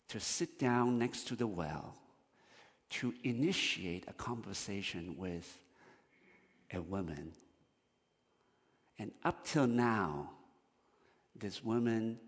to 0.07 0.19
sit 0.19 0.59
down 0.59 0.99
next 0.99 1.27
to 1.29 1.35
the 1.35 1.47
well, 1.47 1.95
to 2.91 3.11
initiate 3.23 4.03
a 4.07 4.13
conversation 4.13 5.15
with 5.17 5.57
a 6.71 6.79
woman. 6.79 7.31
And 8.99 9.11
up 9.23 9.43
till 9.43 9.65
now, 9.65 10.29
this 11.35 11.63
woman 11.63 12.19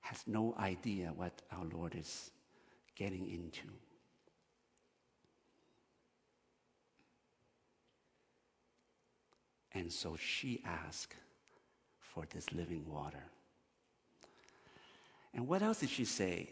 has 0.00 0.22
no 0.26 0.54
idea 0.58 1.14
what 1.16 1.40
our 1.50 1.64
Lord 1.64 1.94
is 1.98 2.30
getting 2.94 3.30
into. 3.30 3.68
And 9.74 9.90
so 9.90 10.16
she 10.16 10.60
asked 10.64 11.16
for 11.98 12.24
this 12.30 12.52
living 12.52 12.84
water. 12.86 13.24
And 15.34 15.48
what 15.48 15.62
else 15.62 15.80
did 15.80 15.88
she 15.88 16.04
say? 16.04 16.50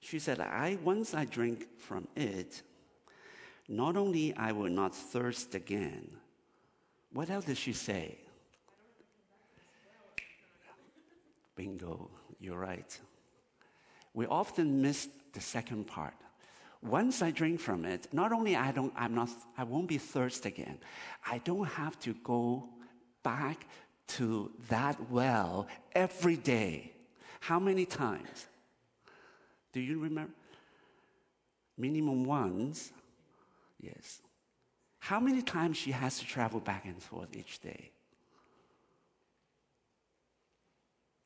She 0.00 0.18
said, 0.18 0.40
I 0.40 0.78
once 0.82 1.14
I 1.14 1.24
drink 1.24 1.66
from 1.78 2.08
it, 2.16 2.62
not 3.68 3.96
only 3.96 4.34
I 4.36 4.52
will 4.52 4.70
not 4.70 4.94
thirst 4.94 5.54
again. 5.54 6.08
What 7.12 7.28
else 7.28 7.44
did 7.44 7.58
she 7.58 7.72
say? 7.72 8.16
Bingo, 11.54 12.08
you're 12.40 12.58
right. 12.58 12.98
We 14.14 14.26
often 14.26 14.80
miss 14.80 15.08
the 15.32 15.40
second 15.40 15.86
part. 15.86 16.14
Once 16.82 17.22
I 17.22 17.30
drink 17.30 17.60
from 17.60 17.84
it, 17.84 18.08
not 18.12 18.32
only 18.32 18.54
I 18.54 18.70
don't, 18.70 18.92
I'm 18.96 19.14
not, 19.14 19.30
I 19.56 19.64
won't 19.64 19.88
be 19.88 19.98
thirsty 19.98 20.48
again. 20.48 20.78
I 21.26 21.38
don't 21.38 21.66
have 21.66 21.98
to 22.00 22.14
go 22.22 22.68
back 23.22 23.66
to 24.08 24.52
that 24.68 25.10
well 25.10 25.66
every 25.92 26.36
day. 26.36 26.92
How 27.40 27.58
many 27.58 27.84
times? 27.84 28.46
Do 29.72 29.80
you 29.80 29.98
remember? 29.98 30.32
Minimum 31.76 32.24
once. 32.24 32.92
Yes. 33.80 34.20
How 34.98 35.20
many 35.20 35.42
times 35.42 35.76
she 35.76 35.92
has 35.92 36.18
to 36.18 36.26
travel 36.26 36.60
back 36.60 36.84
and 36.84 37.02
forth 37.02 37.36
each 37.36 37.60
day? 37.60 37.92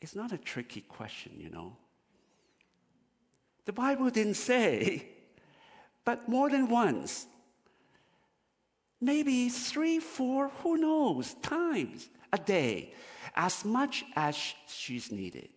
It's 0.00 0.14
not 0.14 0.32
a 0.32 0.38
tricky 0.38 0.80
question, 0.80 1.32
you 1.38 1.48
know. 1.48 1.76
The 3.64 3.72
Bible 3.72 4.10
didn't 4.10 4.34
say, 4.34 5.06
but 6.04 6.28
more 6.28 6.50
than 6.50 6.68
once. 6.68 7.26
Maybe 9.00 9.48
three, 9.48 9.98
four, 9.98 10.50
who 10.62 10.76
knows, 10.76 11.34
times 11.42 12.08
a 12.32 12.38
day, 12.38 12.94
as 13.34 13.64
much 13.64 14.04
as 14.14 14.36
she's 14.68 15.10
needed. 15.10 15.50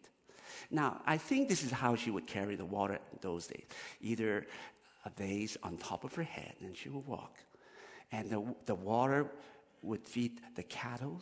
Now, 0.72 1.02
I 1.06 1.18
think 1.18 1.48
this 1.48 1.64
is 1.64 1.72
how 1.72 1.96
she 1.96 2.10
would 2.10 2.26
carry 2.26 2.56
the 2.56 2.66
water 2.66 2.96
in 2.96 3.20
those 3.22 3.48
days 3.48 3.66
either 4.02 4.48
a 5.06 5.10
vase 5.12 5.58
on 5.62 5.78
top 5.78 6.04
of 6.04 6.16
her 6.16 6.24
head, 6.24 6.56
and 6.62 6.76
she 6.76 6.90
would 6.90 7.06
walk. 7.06 7.38
And 8.12 8.30
the, 8.30 8.56
the 8.66 8.76
water 8.76 9.28
would 9.84 10.08
feed 10.08 10.42
the 10.56 10.64
cattle 10.64 11.22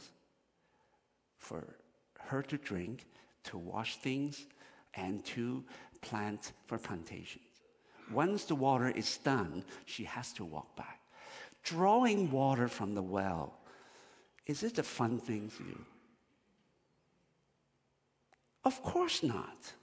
for 1.38 1.76
her 2.20 2.42
to 2.44 2.58
drink, 2.58 3.06
to 3.46 3.58
wash 3.58 3.98
things, 3.98 4.46
and 4.94 5.26
to 5.26 5.66
plant 6.02 6.54
for 6.66 6.78
plantations. 6.78 7.53
Once 8.14 8.46
the 8.46 8.56
water 8.56 8.90
is 8.90 9.18
done, 9.18 9.64
she 9.86 10.04
has 10.04 10.32
to 10.34 10.46
walk 10.46 10.76
back. 10.76 11.00
Drawing 11.64 12.32
water 12.32 12.68
from 12.68 12.94
the 12.94 13.02
well, 13.02 13.60
is 14.46 14.64
it 14.64 14.78
a 14.78 14.84
fun 14.84 15.18
thing 15.18 15.50
for 15.50 15.64
you? 15.64 15.86
Of 18.66 18.82
course 18.84 19.24
not. 19.24 19.74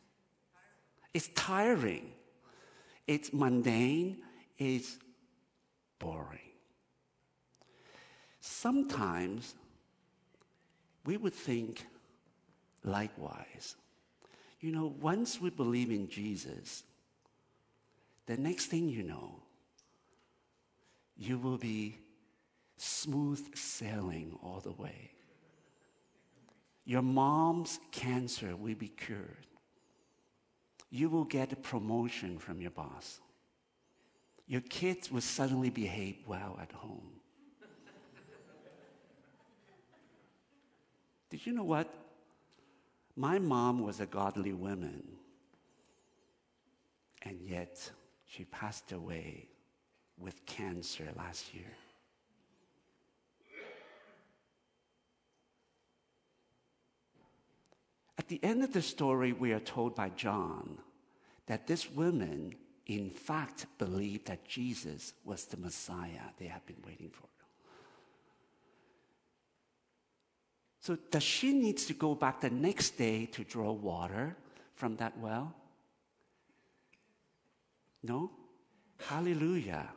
It's 1.13 1.29
tiring. 1.35 2.13
It's 3.07 3.33
mundane. 3.33 4.19
It's 4.59 4.99
boring. 5.99 6.39
Sometimes 8.41 9.55
we 11.05 11.17
would 11.17 11.35
think 11.35 11.87
likewise. 12.85 13.77
You 14.61 14.73
know, 14.73 14.95
once 15.01 15.41
we 15.41 15.51
believe 15.51 15.91
in 15.91 16.09
Jesus, 16.09 16.85
the 18.31 18.37
next 18.37 18.67
thing 18.67 18.89
you 18.89 19.03
know, 19.03 19.43
you 21.17 21.37
will 21.37 21.59
be 21.59 21.99
smooth 22.77 23.57
sailing 23.57 24.39
all 24.41 24.61
the 24.61 24.71
way. 24.71 25.11
Your 26.85 27.03
mom's 27.03 27.81
cancer 27.91 28.55
will 28.55 28.77
be 28.77 28.87
cured. 28.87 29.49
You 30.91 31.09
will 31.09 31.25
get 31.25 31.53
a 31.53 31.57
promotion 31.57 32.39
from 32.39 32.61
your 32.61 32.71
boss. 32.71 33.19
Your 34.47 34.61
kids 34.61 35.11
will 35.11 35.21
suddenly 35.21 35.71
behave 35.71 36.19
well 36.25 36.57
at 36.63 36.71
home. 36.71 37.11
Did 41.31 41.45
you 41.45 41.53
know 41.53 41.65
what? 41.65 41.93
My 43.17 43.41
mom 43.41 43.81
was 43.83 43.99
a 43.99 44.07
godly 44.07 44.53
woman, 44.53 45.03
and 47.23 47.41
yet 47.43 47.91
she 48.31 48.45
passed 48.45 48.93
away 48.93 49.49
with 50.17 50.47
cancer 50.47 51.09
last 51.17 51.53
year. 51.53 51.73
At 58.17 58.29
the 58.29 58.39
end 58.45 58.63
of 58.63 58.73
the 58.73 58.83
story, 58.83 59.33
we 59.33 59.53
are 59.53 59.61
told 59.61 59.97
by 59.97 60.11
John 60.11 60.79
that 61.47 61.67
this 61.67 61.91
woman, 61.91 62.55
in 62.87 63.11
fact, 63.11 63.67
believed 63.79 64.27
that 64.29 64.47
Jesus 64.47 65.15
was 65.25 65.47
the 65.47 65.57
Messiah 65.57 66.31
they 66.39 66.47
had 66.47 66.65
been 66.67 66.83
waiting 66.87 67.11
for. 67.11 67.27
So, 70.79 70.97
does 71.11 71.25
she 71.25 71.53
needs 71.53 71.87
to 71.87 71.95
go 71.95 72.15
back 72.15 72.41
the 72.41 72.51
next 72.51 72.91
day 72.91 73.27
to 73.27 73.43
draw 73.43 73.73
water 73.73 74.37
from 74.75 74.97
that 74.97 75.19
well? 75.19 75.55
No? 78.03 78.31
Hallelujah. 78.99 79.89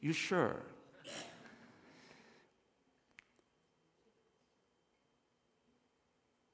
You 0.00 0.12
sure? 0.12 0.62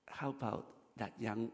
How 0.07 0.31
about 0.31 0.67
that 0.97 1.13
young 1.19 1.51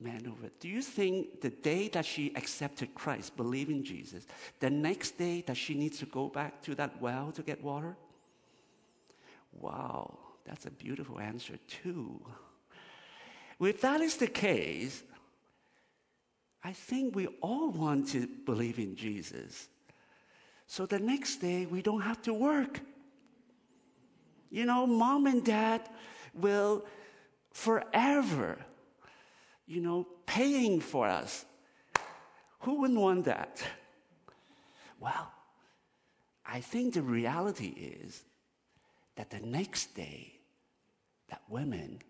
man 0.00 0.26
over? 0.26 0.50
Do 0.60 0.68
you 0.68 0.82
think 0.82 1.40
the 1.40 1.50
day 1.50 1.88
that 1.88 2.04
she 2.04 2.32
accepted 2.36 2.94
Christ, 2.94 3.36
believing 3.36 3.82
Jesus, 3.82 4.26
the 4.60 4.70
next 4.70 5.18
day 5.18 5.42
that 5.46 5.56
she 5.56 5.74
needs 5.74 5.98
to 5.98 6.06
go 6.06 6.28
back 6.28 6.62
to 6.62 6.74
that 6.74 7.00
well 7.00 7.32
to 7.32 7.42
get 7.42 7.62
water? 7.62 7.96
Wow, 9.52 10.18
that's 10.44 10.66
a 10.66 10.70
beautiful 10.70 11.18
answer, 11.18 11.58
too. 11.82 12.20
if 13.60 13.80
that 13.80 14.00
is 14.00 14.16
the 14.16 14.26
case, 14.26 15.02
I 16.64 16.72
think 16.72 17.14
we 17.14 17.26
all 17.42 17.70
want 17.70 18.08
to 18.08 18.26
believe 18.46 18.78
in 18.78 18.96
Jesus. 18.96 19.68
So 20.66 20.86
the 20.86 20.98
next 20.98 21.36
day, 21.36 21.66
we 21.66 21.82
don't 21.82 22.00
have 22.00 22.22
to 22.22 22.32
work. 22.32 22.80
You 24.50 24.64
know, 24.64 24.86
mom 24.86 25.26
and 25.26 25.44
dad 25.44 25.82
will 26.32 26.86
forever, 27.52 28.56
you 29.66 29.82
know, 29.82 30.06
paying 30.24 30.80
for 30.80 31.06
us. 31.06 31.44
Who 32.60 32.80
wouldn't 32.80 32.98
want 32.98 33.26
that? 33.26 33.62
Well, 34.98 35.30
I 36.46 36.60
think 36.60 36.94
the 36.94 37.02
reality 37.02 38.00
is 38.06 38.24
that 39.16 39.28
the 39.28 39.40
next 39.40 39.94
day, 39.94 40.32
that 41.28 41.42
woman 41.48 42.00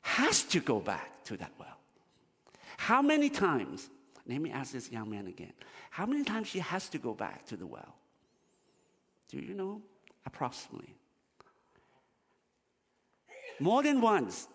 has 0.00 0.44
to 0.44 0.60
go 0.60 0.80
back 0.80 1.24
to 1.24 1.36
that 1.36 1.52
well. 1.58 1.75
How 2.76 3.02
many 3.02 3.30
times? 3.30 3.88
Let 4.26 4.40
me 4.40 4.50
ask 4.50 4.72
this 4.72 4.90
young 4.90 5.10
man 5.10 5.26
again. 5.26 5.52
How 5.90 6.06
many 6.06 6.24
times 6.24 6.48
she 6.48 6.58
has 6.58 6.88
to 6.90 6.98
go 6.98 7.14
back 7.14 7.46
to 7.46 7.56
the 7.56 7.66
well? 7.66 7.94
Do 9.28 9.38
you 9.38 9.54
know? 9.54 9.82
Approximately. 10.24 10.94
More 13.60 13.82
than 13.82 14.00
once, 14.00 14.48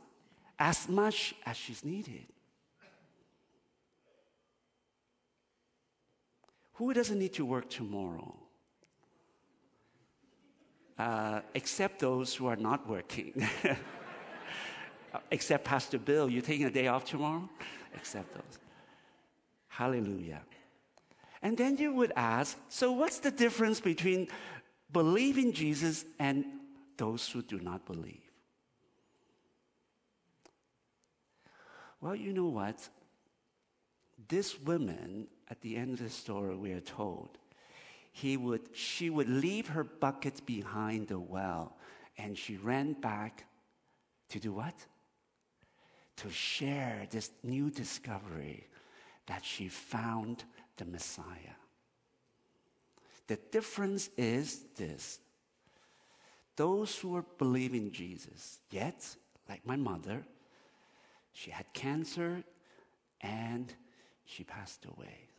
as 0.60 0.88
much 0.88 1.34
as 1.45 1.57
she's 1.57 1.84
needed. 1.84 2.25
Who 6.73 6.93
doesn't 6.93 7.17
need 7.17 7.34
to 7.34 7.45
work 7.45 7.69
tomorrow? 7.69 8.36
Uh, 10.97 11.41
except 11.55 11.99
those 11.99 12.36
who 12.36 12.47
are 12.47 12.55
not 12.55 12.88
working. 12.88 13.47
except 15.31 15.63
Pastor 15.63 15.97
Bill, 15.97 16.29
you 16.29 16.41
taking 16.41 16.65
a 16.65 16.71
day 16.71 16.88
off 16.88 17.05
tomorrow? 17.05 17.49
Except 17.93 18.34
those. 18.34 18.60
Hallelujah. 19.67 20.41
And 21.41 21.58
then 21.58 21.77
you 21.77 21.93
would 21.93 22.13
ask 22.15 22.58
so, 22.69 22.91
what's 22.91 23.19
the 23.19 23.32
difference 23.32 23.80
between 23.80 24.27
believing 24.91 25.54
Jesus 25.54 26.06
and 26.19 26.45
those 26.97 27.27
who 27.30 27.41
do 27.41 27.60
not 27.60 27.86
believe? 27.86 28.21
Well, 31.99 32.15
you 32.15 32.34
know 32.34 32.47
what? 32.47 32.88
This 34.27 34.60
woman, 34.60 35.27
at 35.49 35.62
the 35.62 35.75
end 35.75 35.93
of 35.93 35.99
the 35.99 36.10
story, 36.10 36.56
we 36.56 36.73
are 36.73 36.82
told, 36.82 37.38
he 38.12 38.38
would, 38.38 38.62
she 38.73 39.10
would 39.10 39.30
leave 39.30 39.67
her 39.69 39.84
bucket 39.84 40.45
behind 40.45 41.08
the 41.08 41.19
well 41.19 41.77
and 42.17 42.38
she 42.38 42.58
ran 42.58 42.93
back 42.93 43.45
to 44.30 44.39
do 44.39 44.51
what? 44.51 44.75
To 46.21 46.29
share 46.29 47.07
this 47.10 47.31
new 47.43 47.71
discovery 47.71 48.67
that 49.25 49.43
she 49.43 49.67
found 49.67 50.43
the 50.77 50.86
Messiah. 50.86 51.57
The 53.25 53.39
difference 53.51 54.10
is 54.17 54.65
this 54.75 55.19
those 56.55 56.95
who 56.99 57.15
are 57.15 57.25
believing 57.39 57.91
Jesus, 57.91 58.60
yet, 58.69 59.03
like 59.49 59.65
my 59.65 59.75
mother, 59.75 60.23
she 61.34 61.49
had 61.49 61.65
cancer 61.73 62.43
and 63.21 63.73
she 64.25 64.43
passed 64.43 64.86
away. 64.86 65.29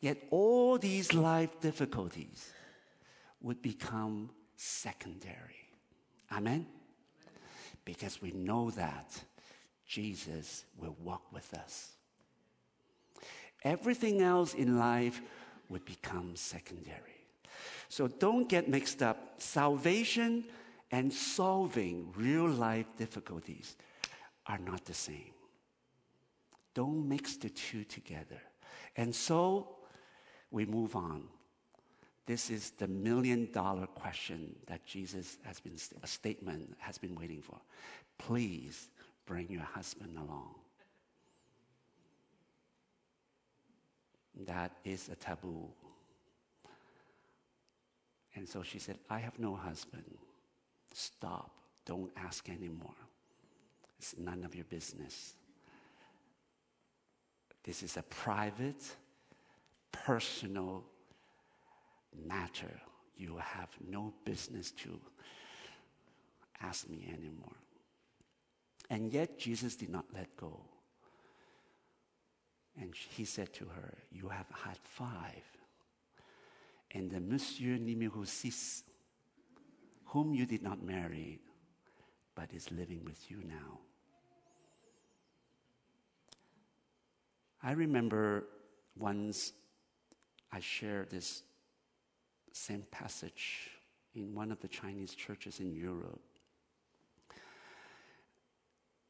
Yet 0.00 0.24
all 0.30 0.76
these 0.78 1.14
life 1.14 1.60
difficulties 1.60 2.52
would 3.40 3.62
become 3.62 4.30
secondary. 4.56 5.68
Amen? 6.32 6.66
Because 7.84 8.20
we 8.20 8.32
know 8.32 8.70
that 8.72 9.22
Jesus 9.88 10.66
will 10.76 10.94
walk 11.02 11.22
with 11.32 11.52
us. 11.54 11.92
Everything 13.64 14.20
else 14.22 14.54
in 14.54 14.78
life 14.78 15.20
would 15.68 15.84
become 15.84 16.36
secondary. 16.36 17.24
So 17.88 18.06
don't 18.06 18.48
get 18.48 18.68
mixed 18.68 19.02
up. 19.02 19.34
Salvation 19.38 20.44
and 20.90 21.12
solving 21.12 22.12
real 22.14 22.46
life 22.46 22.86
difficulties 22.96 23.76
are 24.46 24.58
not 24.58 24.84
the 24.84 24.94
same. 24.94 25.32
Don't 26.74 27.08
mix 27.08 27.36
the 27.36 27.48
two 27.48 27.84
together. 27.84 28.40
And 28.94 29.14
so 29.14 29.76
we 30.50 30.66
move 30.66 30.94
on. 30.96 31.24
This 32.26 32.50
is 32.50 32.72
the 32.72 32.88
million 32.88 33.48
dollar 33.52 33.86
question 33.86 34.54
that 34.66 34.84
Jesus 34.84 35.38
has 35.44 35.60
been, 35.60 35.76
a 36.02 36.06
statement 36.06 36.76
has 36.78 36.98
been 36.98 37.14
waiting 37.14 37.40
for. 37.40 37.58
Please 38.18 38.90
bring 39.28 39.46
your 39.50 39.62
husband 39.62 40.16
along. 40.16 40.54
That 44.46 44.72
is 44.84 45.10
a 45.10 45.16
taboo. 45.16 45.68
And 48.34 48.48
so 48.48 48.62
she 48.62 48.78
said, 48.78 48.98
I 49.10 49.18
have 49.18 49.38
no 49.38 49.54
husband. 49.54 50.04
Stop. 50.94 51.50
Don't 51.84 52.10
ask 52.16 52.48
anymore. 52.48 52.94
It's 53.98 54.14
none 54.16 54.44
of 54.44 54.54
your 54.54 54.64
business. 54.64 55.34
This 57.64 57.82
is 57.82 57.98
a 57.98 58.02
private, 58.02 58.82
personal 59.92 60.84
matter. 62.26 62.80
You 63.16 63.36
have 63.38 63.68
no 63.86 64.14
business 64.24 64.70
to 64.70 64.98
ask 66.62 66.88
me 66.88 67.12
anymore. 67.12 67.56
And 68.90 69.12
yet, 69.12 69.38
Jesus 69.38 69.76
did 69.76 69.90
not 69.90 70.06
let 70.14 70.34
go. 70.36 70.60
And 72.80 72.94
he 72.94 73.24
said 73.24 73.52
to 73.54 73.66
her, 73.66 73.94
You 74.10 74.28
have 74.28 74.46
had 74.64 74.78
five. 74.82 75.44
And 76.92 77.10
the 77.10 77.20
Monsieur 77.20 77.76
numéro 77.76 78.26
six, 78.26 78.82
whom 80.06 80.32
you 80.32 80.46
did 80.46 80.62
not 80.62 80.82
marry, 80.82 81.40
but 82.34 82.52
is 82.54 82.70
living 82.70 83.04
with 83.04 83.30
you 83.30 83.42
now. 83.44 83.80
I 87.62 87.72
remember 87.72 88.44
once 88.96 89.52
I 90.52 90.60
shared 90.60 91.10
this 91.10 91.42
same 92.52 92.84
passage 92.90 93.70
in 94.14 94.34
one 94.34 94.50
of 94.50 94.60
the 94.60 94.68
Chinese 94.68 95.14
churches 95.14 95.60
in 95.60 95.74
Europe. 95.74 96.20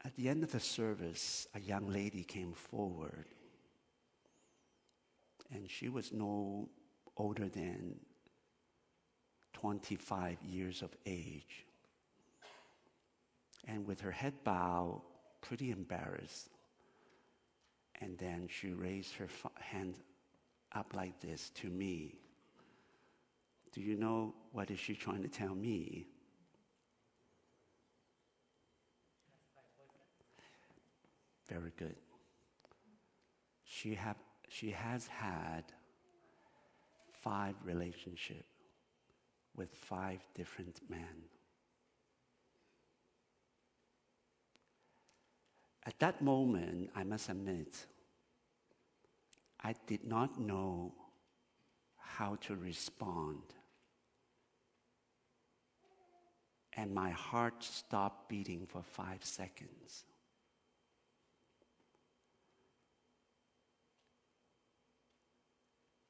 At 0.08 0.16
the 0.16 0.30
end 0.30 0.42
of 0.42 0.50
the 0.50 0.58
service, 0.58 1.46
a 1.54 1.60
young 1.60 1.86
lady 1.86 2.24
came 2.24 2.54
forward, 2.54 3.26
and 5.52 5.70
she 5.70 5.90
was 5.90 6.14
no 6.14 6.70
older 7.18 7.46
than 7.50 7.94
25 9.52 10.42
years 10.42 10.80
of 10.80 10.96
age. 11.04 11.66
And 13.66 13.86
with 13.86 14.00
her 14.00 14.10
head 14.10 14.32
bowed, 14.44 15.02
pretty 15.42 15.72
embarrassed, 15.72 16.48
and 18.00 18.16
then 18.16 18.48
she 18.48 18.72
raised 18.72 19.14
her 19.16 19.28
hand 19.56 19.96
up 20.72 20.94
like 20.94 21.20
this 21.20 21.50
to 21.56 21.68
me. 21.68 22.14
Do 23.72 23.82
you 23.82 23.94
know 23.94 24.32
what 24.52 24.70
is 24.70 24.78
she 24.80 24.94
trying 24.94 25.20
to 25.20 25.28
tell 25.28 25.54
me? 25.54 26.06
Very 31.48 31.72
good. 31.76 31.96
She, 33.64 33.94
have, 33.94 34.16
she 34.48 34.70
has 34.70 35.06
had 35.06 35.64
five 37.22 37.54
relationships 37.64 38.44
with 39.56 39.70
five 39.70 40.20
different 40.34 40.80
men. 40.88 41.24
At 45.84 45.98
that 46.00 46.20
moment, 46.22 46.90
I 46.94 47.02
must 47.02 47.28
admit, 47.28 47.86
I 49.62 49.74
did 49.86 50.04
not 50.04 50.38
know 50.38 50.92
how 51.96 52.36
to 52.42 52.56
respond. 52.56 53.42
And 56.74 56.94
my 56.94 57.10
heart 57.10 57.64
stopped 57.64 58.28
beating 58.28 58.66
for 58.66 58.82
five 58.82 59.24
seconds. 59.24 60.04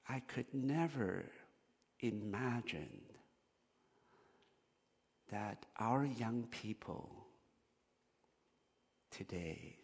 I 0.08 0.20
could 0.20 0.52
never 0.52 1.24
imagine 2.00 3.02
that 5.30 5.66
our 5.78 6.04
young 6.04 6.46
people 6.50 7.26
today 9.10 9.76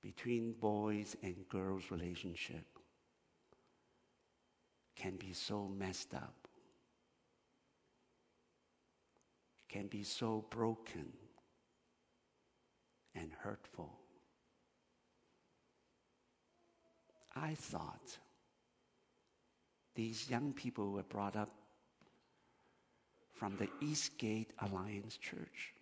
between 0.00 0.52
boys 0.52 1.16
and 1.22 1.48
girls 1.48 1.90
relationship 1.90 2.64
can 4.94 5.16
be 5.16 5.32
so 5.32 5.68
messed 5.68 6.14
up 6.14 6.48
can 9.68 9.86
be 9.86 10.02
so 10.02 10.44
broken 10.50 11.12
and 13.14 13.30
hurtful. 13.40 13.98
I 17.42 17.54
thought 17.54 18.18
these 19.94 20.28
young 20.28 20.52
people 20.52 20.92
were 20.92 21.02
brought 21.02 21.36
up 21.36 21.50
from 23.32 23.56
the 23.56 23.68
Eastgate 23.80 24.50
Alliance 24.58 25.16
Church, 25.16 25.74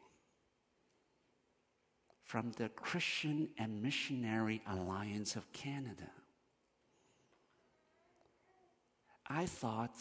from 2.24 2.52
the 2.52 2.68
Christian 2.68 3.48
and 3.58 3.82
Missionary 3.82 4.60
Alliance 4.68 5.36
of 5.36 5.50
Canada. 5.52 6.10
I 9.28 9.46
thought 9.46 9.94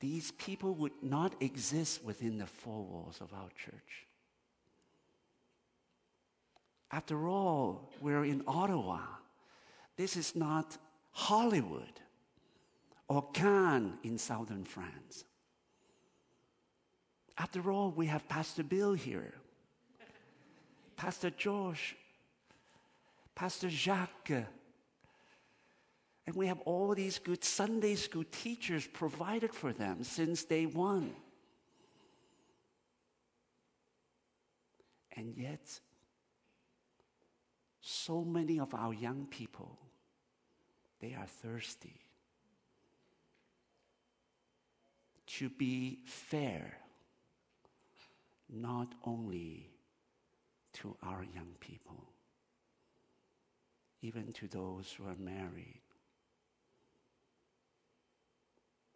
these 0.00 0.32
people 0.32 0.74
would 0.74 1.02
not 1.02 1.34
exist 1.40 2.04
within 2.04 2.38
the 2.38 2.46
four 2.46 2.84
walls 2.84 3.18
of 3.20 3.32
our 3.32 3.48
church. 3.56 4.06
After 6.92 7.28
all, 7.28 7.90
we're 8.00 8.24
in 8.24 8.42
Ottawa. 8.46 9.00
This 10.00 10.16
is 10.16 10.34
not 10.34 10.78
Hollywood 11.10 12.00
or 13.06 13.30
Cannes 13.32 13.98
in 14.02 14.16
southern 14.16 14.64
France. 14.64 15.26
After 17.36 17.70
all, 17.70 17.90
we 17.90 18.06
have 18.06 18.26
Pastor 18.26 18.62
Bill 18.62 18.94
here, 18.94 19.34
Pastor 20.96 21.28
George, 21.28 21.96
Pastor 23.34 23.68
Jacques, 23.68 24.30
and 26.26 26.34
we 26.34 26.46
have 26.46 26.60
all 26.60 26.94
these 26.94 27.18
good 27.18 27.44
Sunday 27.44 27.94
school 27.94 28.24
teachers 28.32 28.86
provided 28.86 29.52
for 29.52 29.74
them 29.74 30.02
since 30.02 30.44
day 30.44 30.64
one. 30.64 31.12
And 35.14 35.36
yet, 35.36 35.78
so 37.82 38.24
many 38.24 38.58
of 38.58 38.72
our 38.72 38.94
young 38.94 39.26
people, 39.26 39.76
they 41.00 41.14
are 41.14 41.26
thirsty 41.26 42.00
to 45.38 45.48
be 45.48 45.98
fair, 46.04 46.76
not 48.48 48.88
only 49.04 49.70
to 50.72 50.96
our 51.02 51.24
young 51.34 51.54
people, 51.60 52.04
even 54.02 54.32
to 54.32 54.48
those 54.48 54.92
who 54.92 55.06
are 55.06 55.16
married. 55.18 55.82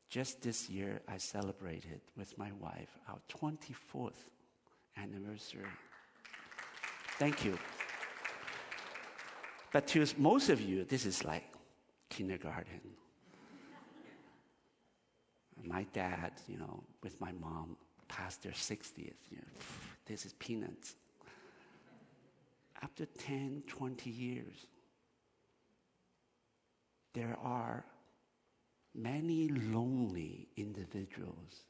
Just 0.09 0.43
this 0.43 0.69
year, 0.69 1.01
I 1.09 1.19
celebrated 1.19 2.01
with 2.17 2.37
my 2.37 2.51
wife 2.61 2.99
our 3.09 3.21
24th 3.29 4.29
anniversary. 4.97 5.63
Thank 7.19 7.45
you. 7.45 7.59
But 9.73 9.87
to 9.89 10.05
most 10.19 10.51
of 10.51 10.61
you, 10.61 10.85
this 10.85 11.07
is 11.07 11.25
like 11.25 11.54
kindergarten. 12.17 12.81
my 15.65 15.85
dad, 15.93 16.33
you 16.47 16.59
know, 16.59 16.85
with 17.03 17.21
my 17.21 17.33
mom, 17.33 17.77
past 18.09 18.43
their 18.43 18.53
60th. 18.53 18.97
You 19.31 19.39
know, 19.39 19.53
this 20.07 20.27
is 20.27 20.33
peanuts. 20.35 20.95
After 22.83 23.07
10, 23.07 23.65
20 23.67 24.11
years, 24.11 24.67
there 27.15 27.37
are 27.43 27.85
many 28.95 29.49
lonely 29.49 30.49
individuals 30.57 31.65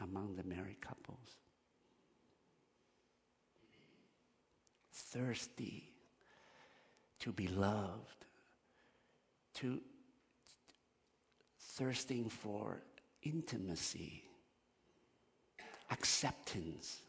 among 0.00 0.36
the 0.36 0.44
married 0.44 0.80
couples. 0.80 1.36
Thirsty 4.92 5.90
to 7.20 7.32
be 7.32 7.46
loved, 7.48 8.24
to 9.54 9.80
thirsting 11.58 12.28
for 12.28 12.82
intimacy, 13.22 14.22
acceptance. 15.90 17.00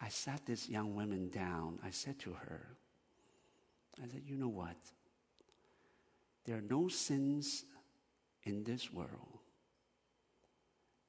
I 0.00 0.08
sat 0.08 0.44
this 0.46 0.68
young 0.68 0.94
woman 0.94 1.30
down. 1.30 1.78
I 1.84 1.90
said 1.90 2.18
to 2.20 2.32
her, 2.32 2.76
I 4.02 4.06
said, 4.06 4.22
you 4.26 4.36
know 4.36 4.48
what? 4.48 4.76
There 6.44 6.56
are 6.56 6.64
no 6.68 6.88
sins 6.88 7.64
in 8.42 8.64
this 8.64 8.92
world 8.92 9.38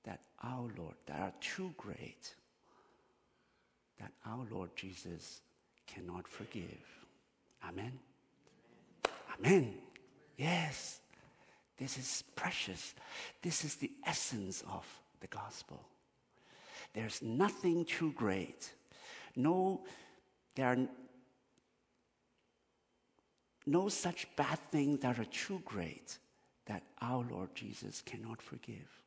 that 0.05 0.21
our 0.43 0.69
Lord, 0.77 0.95
that 1.07 1.19
are 1.19 1.33
too 1.41 1.73
great, 1.77 2.35
that 3.99 4.11
our 4.25 4.45
Lord 4.49 4.69
Jesus 4.75 5.41
cannot 5.87 6.27
forgive. 6.27 7.04
Amen. 7.67 7.99
Amen. 9.37 9.73
Yes. 10.37 10.99
This 11.77 11.97
is 11.97 12.23
precious. 12.35 12.93
This 13.41 13.65
is 13.65 13.75
the 13.75 13.91
essence 14.05 14.63
of 14.71 14.85
the 15.19 15.27
gospel. 15.27 15.81
There's 16.93 17.21
nothing 17.21 17.85
too 17.85 18.13
great. 18.13 18.71
No, 19.35 19.83
there 20.55 20.67
are 20.67 20.87
no 23.65 23.89
such 23.89 24.27
bad 24.35 24.59
things 24.71 24.99
that 25.01 25.19
are 25.19 25.25
too 25.25 25.61
great 25.65 26.17
that 26.65 26.83
our 27.01 27.25
Lord 27.29 27.53
Jesus 27.53 28.01
cannot 28.01 28.41
forgive. 28.41 29.03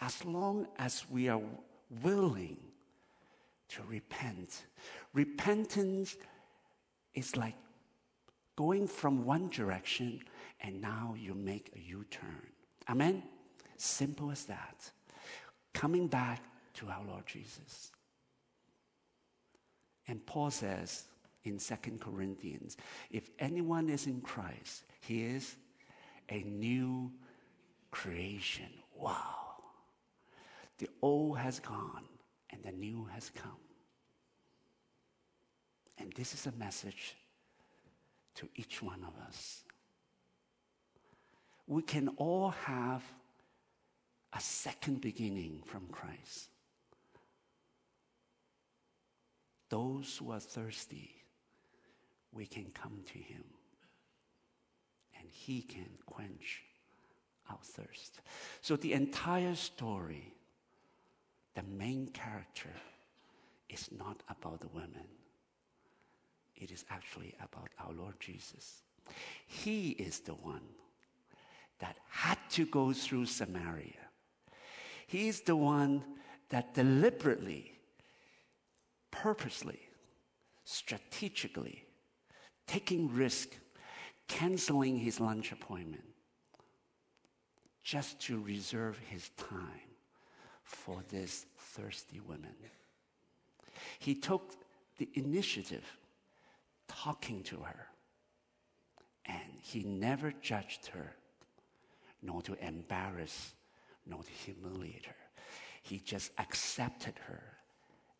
As 0.00 0.24
long 0.24 0.66
as 0.78 1.04
we 1.10 1.28
are 1.28 1.40
willing 2.02 2.56
to 3.68 3.82
repent. 3.88 4.64
Repentance 5.12 6.16
is 7.18 7.36
like 7.36 7.54
going 8.56 8.86
from 8.86 9.24
one 9.24 9.48
direction 9.48 10.20
and 10.60 10.80
now 10.80 11.14
you 11.18 11.34
make 11.34 11.70
a 11.76 11.80
U 11.80 12.04
turn. 12.10 12.42
Amen? 12.88 13.22
Simple 13.76 14.30
as 14.30 14.44
that. 14.44 14.90
Coming 15.74 16.08
back 16.08 16.42
to 16.74 16.88
our 16.88 17.04
Lord 17.06 17.26
Jesus. 17.26 17.92
And 20.06 20.24
Paul 20.24 20.50
says 20.50 21.04
in 21.44 21.58
Second 21.58 22.00
Corinthians 22.00 22.76
if 23.10 23.30
anyone 23.38 23.88
is 23.88 24.06
in 24.06 24.20
Christ, 24.20 24.84
he 25.00 25.22
is 25.22 25.56
a 26.28 26.42
new 26.42 27.12
creation. 27.90 28.70
Wow. 28.96 29.34
The 30.78 30.88
old 31.02 31.38
has 31.38 31.60
gone 31.60 32.04
and 32.50 32.62
the 32.62 32.72
new 32.72 33.08
has 33.12 33.30
come. 33.30 33.67
And 35.98 36.12
this 36.12 36.34
is 36.34 36.46
a 36.46 36.52
message 36.52 37.16
to 38.36 38.48
each 38.56 38.82
one 38.82 39.04
of 39.04 39.14
us. 39.26 39.62
We 41.66 41.82
can 41.82 42.08
all 42.16 42.50
have 42.50 43.02
a 44.32 44.40
second 44.40 45.00
beginning 45.00 45.62
from 45.64 45.86
Christ. 45.90 46.48
Those 49.68 50.16
who 50.16 50.30
are 50.30 50.40
thirsty, 50.40 51.10
we 52.32 52.46
can 52.46 52.66
come 52.72 53.00
to 53.06 53.18
Him 53.18 53.44
and 55.18 55.28
He 55.30 55.62
can 55.62 55.90
quench 56.06 56.62
our 57.50 57.58
thirst. 57.62 58.20
So, 58.60 58.76
the 58.76 58.92
entire 58.92 59.54
story 59.56 60.32
the 61.58 61.64
main 61.64 62.06
character 62.08 62.70
is 63.68 63.90
not 63.90 64.22
about 64.28 64.60
the 64.60 64.68
women. 64.68 65.17
It 66.60 66.72
is 66.72 66.84
actually 66.90 67.34
about 67.40 67.70
our 67.78 67.92
Lord 67.92 68.18
Jesus. 68.18 68.82
He 69.46 69.90
is 69.90 70.20
the 70.20 70.34
one 70.34 70.62
that 71.78 71.96
had 72.10 72.38
to 72.50 72.66
go 72.66 72.92
through 72.92 73.26
Samaria. 73.26 73.94
He's 75.06 75.40
the 75.40 75.56
one 75.56 76.02
that 76.50 76.74
deliberately, 76.74 77.78
purposely, 79.10 79.80
strategically, 80.64 81.84
taking 82.66 83.14
risk, 83.14 83.50
canceling 84.26 84.98
his 84.98 85.20
lunch 85.20 85.52
appointment, 85.52 86.04
just 87.84 88.20
to 88.20 88.40
reserve 88.42 88.98
his 89.08 89.30
time 89.36 89.94
for 90.64 91.02
this 91.08 91.46
thirsty 91.56 92.20
woman. 92.20 92.54
He 93.98 94.14
took 94.14 94.54
the 94.98 95.08
initiative 95.14 95.97
talking 96.88 97.42
to 97.44 97.56
her, 97.56 97.86
and 99.26 99.60
he 99.60 99.84
never 99.84 100.32
judged 100.40 100.86
her, 100.88 101.14
nor 102.22 102.42
to 102.42 102.54
embarrass, 102.64 103.54
nor 104.06 104.22
to 104.22 104.30
humiliate 104.30 105.06
her. 105.06 105.14
He 105.82 105.98
just 105.98 106.32
accepted 106.38 107.14
her 107.26 107.42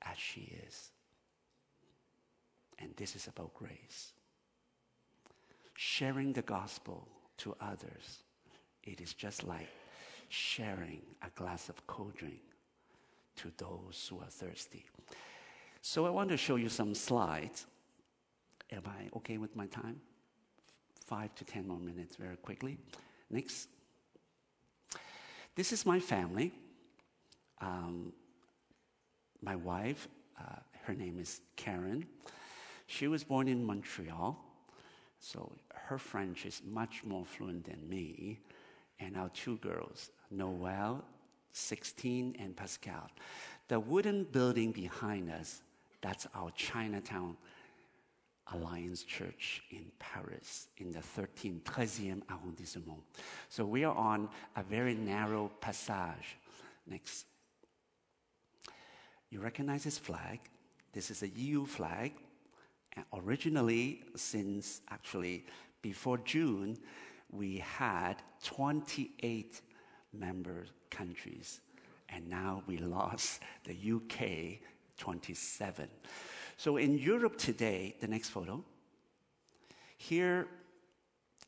as 0.02 0.16
she 0.16 0.52
is. 0.66 0.90
And 2.78 2.94
this 2.96 3.16
is 3.16 3.26
about 3.26 3.54
grace. 3.54 4.12
Sharing 5.74 6.32
the 6.32 6.42
gospel 6.42 7.08
to 7.38 7.56
others, 7.60 8.22
it 8.84 9.00
is 9.00 9.14
just 9.14 9.44
like 9.44 9.68
sharing 10.28 11.02
a 11.22 11.30
glass 11.34 11.68
of 11.68 11.86
cold 11.86 12.14
drink 12.14 12.42
to 13.36 13.50
those 13.56 14.06
who 14.08 14.20
are 14.20 14.30
thirsty. 14.30 14.84
So 15.80 16.06
I 16.06 16.10
want 16.10 16.30
to 16.30 16.36
show 16.36 16.56
you 16.56 16.68
some 16.68 16.94
slides. 16.94 17.66
Am 18.70 18.82
I 18.86 19.08
okay 19.16 19.38
with 19.38 19.56
my 19.56 19.66
time? 19.66 20.00
Five 21.06 21.34
to 21.36 21.44
ten 21.44 21.66
more 21.66 21.78
minutes, 21.78 22.16
very 22.16 22.36
quickly. 22.36 22.78
Next. 23.30 23.68
This 25.54 25.72
is 25.72 25.86
my 25.86 25.98
family. 25.98 26.52
Um, 27.60 28.12
my 29.42 29.56
wife, 29.56 30.08
uh, 30.38 30.60
her 30.84 30.94
name 30.94 31.18
is 31.18 31.40
Karen. 31.56 32.06
She 32.86 33.08
was 33.08 33.24
born 33.24 33.48
in 33.48 33.64
Montreal, 33.64 34.38
so 35.18 35.52
her 35.74 35.98
French 35.98 36.46
is 36.46 36.62
much 36.64 37.02
more 37.04 37.24
fluent 37.24 37.64
than 37.64 37.88
me. 37.88 38.40
And 39.00 39.16
our 39.16 39.28
two 39.30 39.56
girls, 39.58 40.10
Noelle, 40.30 41.04
16, 41.52 42.36
and 42.38 42.56
Pascal. 42.56 43.10
The 43.68 43.80
wooden 43.80 44.24
building 44.24 44.72
behind 44.72 45.30
us, 45.30 45.62
that's 46.00 46.26
our 46.34 46.50
Chinatown 46.52 47.36
Alliance 48.54 49.02
Church 49.02 49.62
in 49.70 49.84
Paris, 49.98 50.68
in 50.78 50.92
the 50.92 51.00
13th, 51.00 51.62
13e 51.62 52.22
arrondissement. 52.30 53.00
So 53.48 53.64
we 53.64 53.84
are 53.84 53.94
on 53.94 54.28
a 54.56 54.62
very 54.62 54.94
narrow 54.94 55.50
passage. 55.60 56.36
Next. 56.86 57.26
You 59.30 59.40
recognize 59.40 59.84
this 59.84 59.98
flag? 59.98 60.40
This 60.92 61.10
is 61.10 61.22
a 61.22 61.28
EU 61.28 61.66
flag. 61.66 62.12
And 62.96 63.04
originally, 63.12 64.02
since 64.16 64.80
actually 64.88 65.44
before 65.82 66.18
June, 66.18 66.78
we 67.30 67.58
had 67.58 68.14
28 68.42 69.60
member 70.12 70.66
countries, 70.90 71.60
and 72.08 72.28
now 72.28 72.62
we 72.66 72.78
lost 72.78 73.42
the 73.64 73.74
UK 73.74 74.60
27. 74.96 75.88
So 76.58 76.76
in 76.76 76.98
Europe 76.98 77.38
today, 77.38 77.94
the 78.00 78.08
next 78.08 78.30
photo, 78.30 78.64
here 79.96 80.48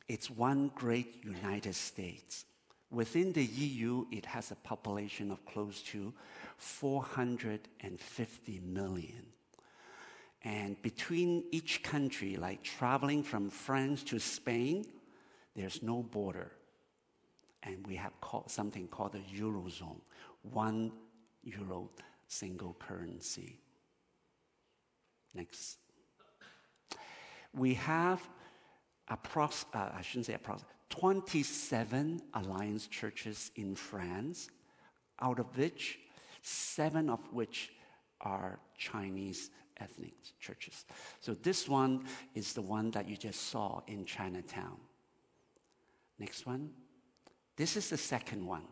it's 0.07 0.29
one 0.29 0.71
great 0.73 1.25
United 1.25 1.75
States. 1.75 2.45
Within 2.89 3.33
the 3.33 3.43
EU, 3.43 4.05
it 4.09 4.25
has 4.25 4.51
a 4.51 4.55
population 4.55 5.29
of 5.29 5.45
close 5.45 5.81
to 5.91 6.13
450 6.57 8.61
million. 8.65 9.25
And 10.43 10.81
between 10.81 11.43
each 11.51 11.83
country, 11.83 12.37
like 12.37 12.63
traveling 12.63 13.21
from 13.21 13.49
France 13.49 14.03
to 14.03 14.17
Spain, 14.17 14.85
there's 15.57 15.83
no 15.83 16.03
border. 16.03 16.53
And 17.63 17.85
we 17.85 17.97
have 17.97 18.13
called 18.21 18.49
something 18.49 18.87
called 18.87 19.11
the 19.11 19.23
Eurozone, 19.37 19.99
one 20.41 20.93
euro 21.43 21.89
single 22.29 22.77
currency. 22.79 23.59
Next. 25.33 25.77
We 27.53 27.73
have 27.75 28.21
approx, 29.09 29.65
uh, 29.73 29.89
I 29.93 30.01
shouldn't 30.01 30.27
say 30.27 30.33
approx, 30.33 30.63
27 30.89 32.21
alliance 32.33 32.87
churches 32.87 33.51
in 33.55 33.75
France, 33.75 34.49
out 35.21 35.39
of 35.39 35.57
which 35.57 35.99
seven 36.41 37.09
of 37.09 37.19
which 37.31 37.71
are 38.21 38.59
Chinese 38.77 39.51
ethnic 39.79 40.13
churches. 40.39 40.85
So 41.19 41.33
this 41.33 41.67
one 41.67 42.05
is 42.35 42.53
the 42.53 42.61
one 42.61 42.91
that 42.91 43.07
you 43.07 43.17
just 43.17 43.49
saw 43.49 43.81
in 43.87 44.05
Chinatown. 44.05 44.77
Next 46.19 46.45
one. 46.45 46.71
This 47.55 47.75
is 47.75 47.89
the 47.89 47.97
second 47.97 48.45
one, 48.45 48.63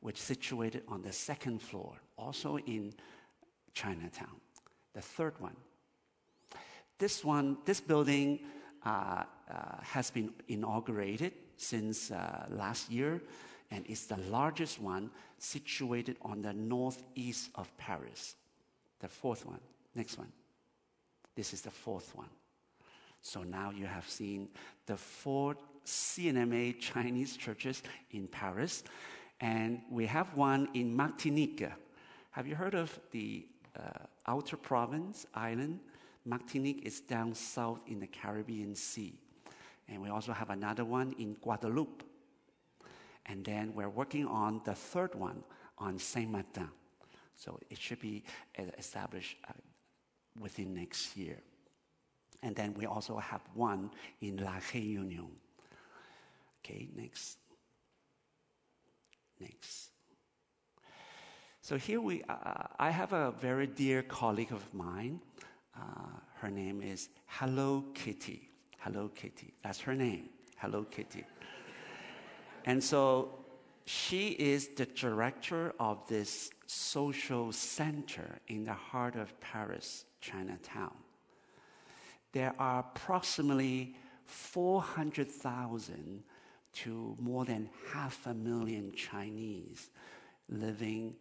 which 0.00 0.20
situated 0.20 0.82
on 0.88 1.02
the 1.02 1.12
second 1.12 1.62
floor, 1.62 1.94
also 2.16 2.58
in 2.58 2.92
Chinatown. 3.72 4.40
The 4.94 5.00
third 5.02 5.34
one. 5.40 5.56
This 6.98 7.24
one, 7.24 7.58
this 7.64 7.80
building 7.80 8.40
uh, 8.84 9.24
uh, 9.50 9.54
has 9.82 10.10
been 10.10 10.32
inaugurated 10.48 11.32
since 11.56 12.10
uh, 12.10 12.46
last 12.50 12.90
year 12.90 13.20
and 13.70 13.84
is 13.86 14.06
the 14.06 14.16
largest 14.30 14.80
one 14.80 15.10
situated 15.38 16.16
on 16.22 16.42
the 16.42 16.52
northeast 16.52 17.50
of 17.54 17.74
Paris. 17.76 18.36
The 19.00 19.08
fourth 19.08 19.44
one. 19.44 19.60
Next 19.94 20.18
one. 20.18 20.32
This 21.34 21.52
is 21.52 21.62
the 21.62 21.70
fourth 21.70 22.14
one. 22.14 22.30
So 23.20 23.42
now 23.42 23.70
you 23.70 23.86
have 23.86 24.08
seen 24.08 24.48
the 24.86 24.96
four 24.96 25.56
C&MA 25.84 26.72
Chinese 26.80 27.36
churches 27.36 27.82
in 28.12 28.26
Paris, 28.28 28.84
and 29.40 29.80
we 29.90 30.06
have 30.06 30.34
one 30.34 30.68
in 30.74 30.94
Martinique. 30.94 31.68
Have 32.30 32.46
you 32.46 32.54
heard 32.54 32.74
of 32.74 32.98
the 33.10 33.46
uh, 33.78 33.82
outer 34.26 34.56
province 34.56 35.26
island? 35.34 35.80
Martinique 36.26 36.84
is 36.84 37.00
down 37.00 37.34
south 37.34 37.78
in 37.86 38.00
the 38.00 38.06
Caribbean 38.06 38.74
Sea. 38.74 39.14
And 39.88 40.02
we 40.02 40.08
also 40.08 40.32
have 40.32 40.50
another 40.50 40.84
one 40.84 41.14
in 41.18 41.36
Guadeloupe. 41.40 42.02
And 43.26 43.44
then 43.44 43.72
we're 43.74 43.88
working 43.88 44.26
on 44.26 44.60
the 44.64 44.74
third 44.74 45.14
one 45.14 45.44
on 45.78 45.98
Saint 45.98 46.30
Martin. 46.30 46.68
So 47.36 47.60
it 47.70 47.78
should 47.78 48.00
be 48.00 48.24
uh, 48.58 48.64
established 48.78 49.36
uh, 49.48 49.52
within 50.40 50.74
next 50.74 51.16
year. 51.16 51.38
And 52.42 52.54
then 52.56 52.74
we 52.74 52.86
also 52.86 53.18
have 53.18 53.42
one 53.54 53.90
in 54.20 54.36
La 54.38 54.58
Réunion. 54.72 55.30
Okay, 56.64 56.88
next. 56.96 57.38
Next. 59.40 59.90
So 61.60 61.76
here 61.76 62.00
we, 62.00 62.22
uh, 62.28 62.68
I 62.78 62.90
have 62.90 63.12
a 63.12 63.32
very 63.32 63.66
dear 63.66 64.02
colleague 64.02 64.52
of 64.52 64.72
mine. 64.72 65.20
Uh, 65.76 65.80
her 66.40 66.50
name 66.50 66.82
is 66.82 67.08
Hello 67.26 67.84
Kitty. 67.94 68.48
Hello 68.78 69.08
Kitty. 69.08 69.52
That's 69.62 69.80
her 69.80 69.94
name. 69.94 70.28
Hello 70.58 70.84
Kitty. 70.84 71.24
and 72.64 72.82
so 72.82 73.44
she 73.84 74.28
is 74.30 74.68
the 74.68 74.86
director 74.86 75.74
of 75.78 76.06
this 76.08 76.50
social 76.66 77.52
center 77.52 78.38
in 78.48 78.64
the 78.64 78.72
heart 78.72 79.16
of 79.16 79.38
Paris, 79.40 80.04
Chinatown. 80.20 80.94
There 82.32 82.54
are 82.58 82.80
approximately 82.80 83.94
400,000 84.24 86.22
to 86.72 87.16
more 87.20 87.44
than 87.44 87.68
half 87.92 88.26
a 88.26 88.34
million 88.34 88.92
Chinese 88.92 89.90
living 90.48 91.14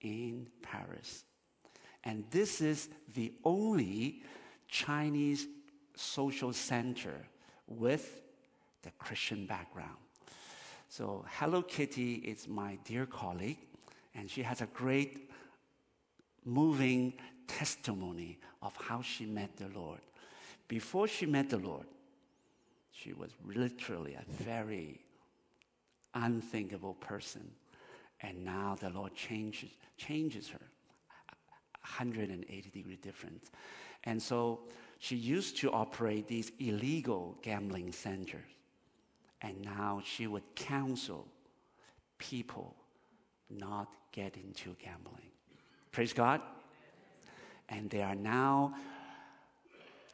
in 0.00 0.48
Paris. 0.62 1.24
And 2.04 2.24
this 2.30 2.60
is 2.60 2.88
the 3.14 3.32
only 3.44 4.22
Chinese 4.68 5.46
social 5.96 6.52
center 6.52 7.26
with 7.66 8.20
the 8.82 8.90
Christian 8.98 9.46
background. 9.46 9.96
So 10.88 11.24
Hello 11.38 11.62
Kitty 11.62 12.14
is 12.16 12.46
my 12.46 12.78
dear 12.84 13.06
colleague, 13.06 13.58
and 14.14 14.30
she 14.30 14.42
has 14.42 14.60
a 14.60 14.66
great 14.66 15.30
moving 16.44 17.14
testimony 17.46 18.38
of 18.62 18.76
how 18.76 19.00
she 19.00 19.24
met 19.24 19.56
the 19.56 19.68
Lord. 19.68 20.00
Before 20.68 21.08
she 21.08 21.26
met 21.26 21.48
the 21.48 21.58
Lord, 21.58 21.86
she 22.92 23.12
was 23.12 23.30
literally 23.44 24.14
a 24.14 24.42
very 24.42 25.00
unthinkable 26.14 26.94
person. 26.94 27.50
And 28.20 28.44
now 28.44 28.76
the 28.78 28.90
Lord 28.90 29.14
changes, 29.14 29.70
changes 29.96 30.48
her 30.48 30.60
180 31.84 32.70
degree 32.70 32.96
difference. 32.96 33.50
And 34.04 34.20
so 34.20 34.60
she 34.98 35.16
used 35.16 35.58
to 35.58 35.70
operate 35.70 36.26
these 36.26 36.50
illegal 36.58 37.36
gambling 37.42 37.92
centers. 37.92 38.40
And 39.42 39.60
now 39.62 40.00
she 40.04 40.26
would 40.26 40.42
counsel 40.54 41.28
people 42.18 42.74
not 43.50 43.88
get 44.12 44.36
into 44.36 44.74
gambling. 44.82 45.30
Praise 45.92 46.12
God. 46.12 46.40
And 47.68 47.90
there 47.90 48.06
are 48.06 48.14
now 48.14 48.74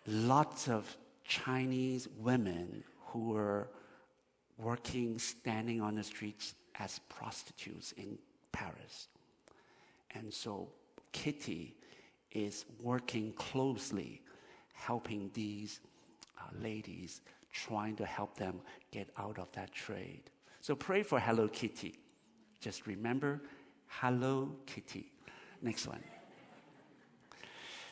lots 0.06 0.68
of 0.68 0.96
Chinese 1.24 2.08
women 2.18 2.82
who 3.06 3.30
were 3.30 3.68
working, 4.58 5.18
standing 5.18 5.80
on 5.80 5.94
the 5.94 6.02
streets 6.02 6.54
as 6.78 6.98
prostitutes 7.08 7.92
in 7.92 8.18
Paris. 8.52 9.08
And 10.12 10.32
so 10.32 10.68
Kitty 11.12 11.74
is 12.32 12.64
working 12.80 13.32
closely, 13.32 14.22
helping 14.72 15.30
these 15.34 15.80
uh, 16.38 16.42
ladies, 16.62 17.20
trying 17.52 17.96
to 17.96 18.06
help 18.06 18.36
them 18.36 18.60
get 18.92 19.08
out 19.18 19.38
of 19.38 19.50
that 19.52 19.72
trade. 19.72 20.22
So 20.60 20.74
pray 20.74 21.02
for 21.02 21.18
Hello 21.18 21.48
Kitty. 21.48 21.98
Just 22.60 22.86
remember 22.86 23.40
Hello 23.86 24.56
Kitty. 24.66 25.10
Next 25.62 25.86
one. 25.86 26.02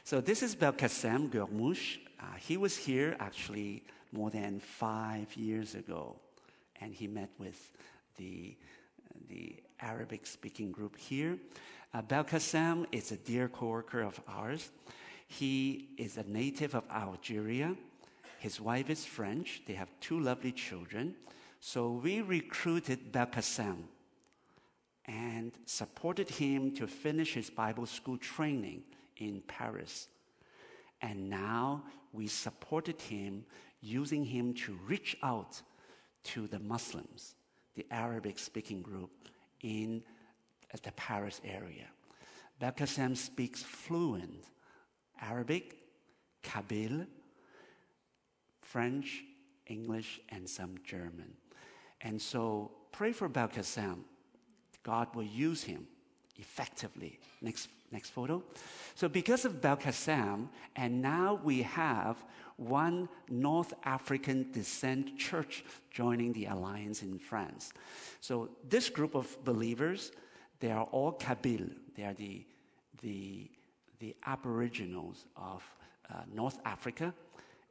So 0.05 0.21
this 0.21 0.43
is 0.43 0.57
Belkacem 0.57 1.31
Gormouche. 1.31 1.99
Uh, 2.21 2.25
he 2.39 2.57
was 2.57 2.77
here 2.77 3.17
actually 3.21 3.85
more 4.13 4.31
than 4.31 4.61
five 4.61 5.35
years 5.37 5.75
ago, 5.75 6.17
and 6.81 6.95
he 6.95 7.07
met 7.07 7.31
with 7.39 7.71
the, 8.17 8.57
the 9.29 9.57
Arabic 9.81 10.27
speaking 10.27 10.73
group 10.73 10.97
here. 10.97 11.39
Uh, 11.95 12.03
Belkacem 12.03 12.85
is 12.93 13.13
a 13.13 13.17
dear 13.17 13.49
coworker 13.49 14.03
of 14.03 14.21
ours. 14.29 14.71
He 15.27 15.89
is 15.97 16.19
a 16.19 16.23
native 16.25 16.75
of 16.75 16.85
Algeria. 16.91 17.75
His 18.39 18.61
wife 18.61 18.91
is 18.91 19.07
French. 19.07 19.63
They 19.67 19.73
have 19.73 19.89
two 20.01 20.21
lovely 20.21 20.53
children. 20.53 21.15
So 21.61 21.93
we 21.93 22.21
recruited 22.21 23.11
Belkacem 23.11 23.85
and 25.07 25.53
supported 25.65 26.29
him 26.29 26.73
to 26.77 26.87
finish 26.87 27.33
his 27.33 27.49
Bible 27.49 27.87
school 27.87 28.19
training 28.19 28.83
in 29.17 29.43
Paris. 29.47 30.09
And 31.01 31.31
now 31.31 31.85
we 32.13 32.27
supported 32.27 33.01
him, 33.01 33.47
using 33.81 34.25
him 34.25 34.53
to 34.53 34.79
reach 34.87 35.17
out 35.23 35.63
to 36.25 36.47
the 36.49 36.59
Muslims, 36.59 37.35
the 37.75 37.87
Arabic 37.91 38.39
speaking 38.39 38.83
group 38.83 39.11
in 39.63 40.03
the 40.83 40.93
Paris 40.93 41.41
area. 41.45 41.87
Belkacem 42.61 43.17
speaks 43.17 43.63
fluent 43.63 44.45
Arabic, 45.21 45.77
Kabyle, 46.43 47.07
French, 48.63 49.25
English, 49.67 50.21
and 50.29 50.49
some 50.49 50.77
German. 50.85 51.33
And 52.01 52.21
so 52.21 52.71
pray 52.93 53.13
for 53.13 53.29
Belkacem. 53.29 54.01
God 54.83 55.15
will 55.15 55.25
use 55.25 55.63
him 55.63 55.87
effectively. 56.37 57.19
Next, 57.41 57.69
next 57.91 58.11
photo. 58.11 58.43
So 58.95 59.09
because 59.09 59.45
of 59.45 59.61
Belkacem, 59.61 60.49
and 60.77 61.03
now 61.03 61.41
we 61.43 61.63
have 61.63 62.17
one 62.57 63.09
North 63.29 63.73
African 63.85 64.51
descent 64.53 65.17
church 65.19 65.65
joining 65.91 66.33
the 66.33 66.47
alliance 66.47 67.03
in 67.03 67.19
France. 67.19 67.73
So 68.21 68.51
this 68.69 68.89
group 68.89 69.15
of 69.15 69.45
believers, 69.45 70.13
they 70.61 70.71
are 70.71 70.85
all 70.85 71.13
Kabyle. 71.13 71.71
They 71.97 72.05
are 72.05 72.15
the, 72.15 72.45
the, 73.03 73.51
the 74.01 74.17
aboriginals 74.27 75.27
of 75.37 75.63
uh, 76.11 76.23
North 76.33 76.59
Africa 76.65 77.15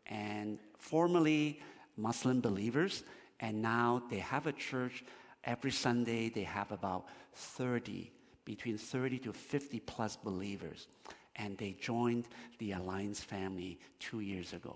and 0.05 0.59
formerly 0.77 1.61
Muslim 1.97 2.41
believers. 2.41 3.03
And 3.39 3.61
now 3.61 4.03
they 4.09 4.19
have 4.19 4.47
a 4.47 4.53
church. 4.53 5.03
Every 5.43 5.71
Sunday, 5.71 6.29
they 6.29 6.43
have 6.43 6.71
about 6.71 7.05
30, 7.33 8.11
between 8.45 8.77
30 8.77 9.19
to 9.19 9.33
50 9.33 9.79
plus 9.81 10.15
believers. 10.15 10.87
And 11.35 11.57
they 11.57 11.73
joined 11.79 12.25
the 12.57 12.71
Alliance 12.71 13.19
family 13.21 13.79
two 13.99 14.21
years 14.21 14.53
ago. 14.53 14.75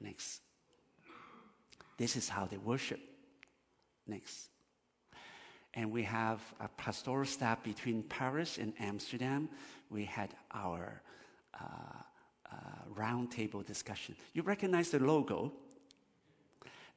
Next. 0.00 0.40
This 1.96 2.16
is 2.16 2.28
how 2.28 2.46
they 2.46 2.56
worship. 2.56 3.00
Next. 4.06 4.48
And 5.74 5.92
we 5.92 6.02
have 6.02 6.40
a 6.58 6.68
pastoral 6.68 7.26
staff 7.26 7.62
between 7.62 8.02
Paris 8.02 8.58
and 8.58 8.72
Amsterdam. 8.80 9.48
We 9.88 10.04
had 10.04 10.34
our 10.52 11.00
uh, 11.54 11.64
uh, 12.50 12.56
roundtable 12.94 13.64
discussion. 13.64 14.16
You 14.32 14.42
recognize 14.42 14.90
the 14.90 14.98
logo? 14.98 15.52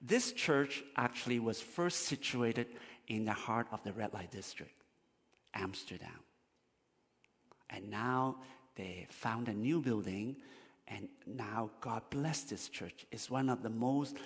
This 0.01 0.33
church 0.33 0.83
actually 0.97 1.39
was 1.39 1.61
first 1.61 2.07
situated 2.07 2.67
in 3.07 3.25
the 3.25 3.33
heart 3.33 3.67
of 3.71 3.83
the 3.83 3.93
red 3.93 4.13
light 4.13 4.31
district, 4.31 4.83
Amsterdam. 5.53 6.19
And 7.69 7.89
now 7.89 8.37
they 8.75 9.07
found 9.09 9.47
a 9.47 9.53
new 9.53 9.81
building, 9.81 10.35
and 10.87 11.07
now 11.25 11.69
God 11.79 12.01
bless 12.09 12.41
this 12.41 12.69
church. 12.69 13.05
It's 13.11 13.29
one 13.29 13.49
of 13.49 13.63
the 13.63 13.69
most 13.69 14.17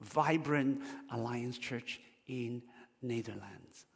vibrant 0.00 0.82
alliance 1.10 1.58
church 1.58 2.00
in 2.26 2.62
Netherlands, 3.02 3.86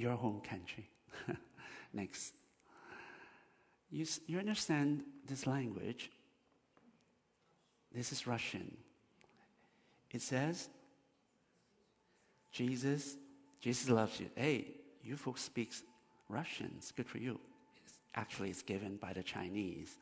your 0.00 0.16
home 0.16 0.40
country. 0.40 0.88
Next. 1.92 2.32
You, 3.90 4.06
you 4.26 4.38
understand 4.38 5.02
this 5.26 5.46
language? 5.46 6.10
This 7.94 8.12
is 8.12 8.26
Russian. 8.26 8.76
It 10.10 10.22
says, 10.22 10.68
Jesus, 12.50 13.16
Jesus 13.60 13.88
loves 13.90 14.18
you. 14.18 14.30
Hey, 14.34 14.68
you 15.02 15.16
folks 15.16 15.42
speak 15.42 15.72
Russian. 16.28 16.72
It's 16.78 16.92
good 16.92 17.08
for 17.08 17.18
you. 17.18 17.38
It's, 17.84 17.94
actually, 18.14 18.50
it's 18.50 18.62
given 18.62 18.96
by 18.96 19.12
the 19.12 19.22
Chinese. 19.22 19.96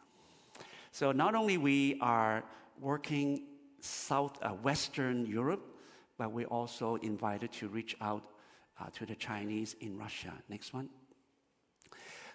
So 0.92 1.12
not 1.12 1.34
only 1.34 1.58
we 1.58 1.98
are 2.00 2.44
working 2.80 3.42
South 3.80 4.38
uh, 4.42 4.50
Western 4.50 5.26
Europe, 5.26 5.64
but 6.18 6.32
we 6.32 6.44
also 6.44 6.96
invited 6.96 7.52
to 7.54 7.68
reach 7.68 7.96
out 8.00 8.22
uh, 8.80 8.86
to 8.94 9.06
the 9.06 9.14
Chinese 9.14 9.76
in 9.80 9.98
Russia. 9.98 10.32
Next 10.48 10.72
one. 10.72 10.88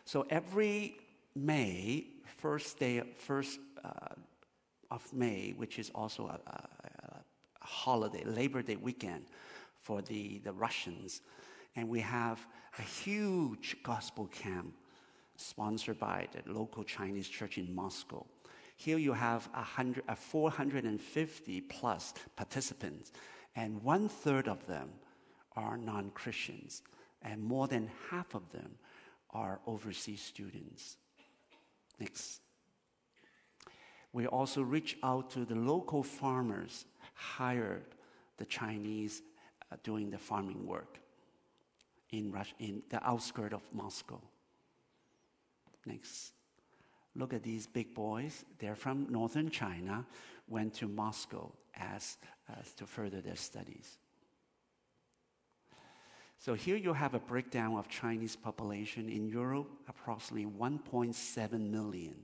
So 0.05 0.25
every 0.29 0.97
May, 1.35 2.07
first 2.37 2.79
day, 2.79 3.01
first 3.17 3.59
uh, 3.83 3.89
of 4.91 5.11
May, 5.13 5.53
which 5.57 5.79
is 5.79 5.89
also 5.95 6.27
a, 6.27 6.39
a, 6.49 6.67
a, 6.87 7.65
holiday, 7.65 8.23
Labor 8.25 8.61
Day 8.61 8.75
weekend 8.75 9.25
for 9.81 10.01
the, 10.01 10.39
the 10.43 10.51
Russians, 10.51 11.21
and 11.75 11.89
we 11.89 12.01
have 12.01 12.45
a 12.77 12.81
huge 12.81 13.77
gospel 13.83 14.27
camp 14.27 14.73
sponsored 15.37 15.97
by 15.97 16.27
the 16.31 16.53
local 16.53 16.83
Chinese 16.83 17.27
church 17.27 17.57
in 17.57 17.73
Moscow. 17.73 18.25
Here 18.75 18.97
you 18.97 19.13
have 19.13 19.49
a 19.55 19.63
hundred, 19.63 20.03
a 20.07 20.15
450 20.15 21.61
plus 21.61 22.13
participants, 22.35 23.11
and 23.55 23.81
one 23.81 24.09
third 24.09 24.47
of 24.47 24.67
them 24.67 24.89
are 25.55 25.77
non 25.77 26.11
Christians, 26.11 26.81
and 27.21 27.43
more 27.43 27.67
than 27.67 27.89
half 28.09 28.35
of 28.35 28.51
them 28.51 28.75
are 29.31 29.59
overseas 29.65 30.21
students. 30.21 30.97
Next. 31.99 32.41
We 34.11 34.27
also 34.27 34.61
reach 34.61 34.97
out 35.01 35.31
to 35.31 35.43
the 35.43 35.55
local 35.55 36.03
farmers, 36.03 36.85
hired 37.15 37.85
the 38.37 38.45
Chinese 38.45 39.23
uh, 39.71 39.77
doing 39.83 40.11
the 40.11 40.19
farming 40.19 40.67
work 40.67 40.99
in, 42.11 42.31
Russia, 42.31 42.53
in 42.59 42.83
the 42.89 43.03
outskirts 43.07 43.55
of 43.55 43.61
Moscow. 43.73 44.21
Next. 45.85 46.33
Look 47.15 47.33
at 47.33 47.43
these 47.43 47.67
big 47.67 47.93
boys. 47.93 48.45
They're 48.59 48.75
from 48.75 49.07
northern 49.09 49.49
China, 49.49 50.05
went 50.47 50.73
to 50.75 50.87
Moscow 50.87 51.51
as, 51.75 52.17
as 52.59 52.73
to 52.73 52.85
further 52.85 53.21
their 53.21 53.35
studies. 53.35 53.97
So 56.43 56.55
here 56.55 56.75
you 56.75 56.91
have 56.91 57.13
a 57.13 57.19
breakdown 57.19 57.77
of 57.77 57.87
Chinese 57.87 58.35
population 58.35 59.07
in 59.07 59.29
Europe, 59.29 59.71
approximately 59.87 60.45
1.7 60.45 61.69
million. 61.69 62.15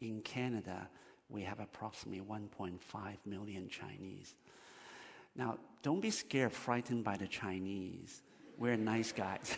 In 0.00 0.20
Canada, 0.20 0.88
we 1.28 1.42
have 1.42 1.58
approximately 1.58 2.20
1.5 2.20 2.78
million 3.26 3.68
Chinese. 3.68 4.36
Now, 5.34 5.58
don't 5.82 6.00
be 6.00 6.12
scared, 6.12 6.52
frightened 6.52 7.02
by 7.02 7.16
the 7.16 7.26
Chinese. 7.26 8.22
We're 8.56 8.76
nice 8.76 9.10
guys. 9.10 9.56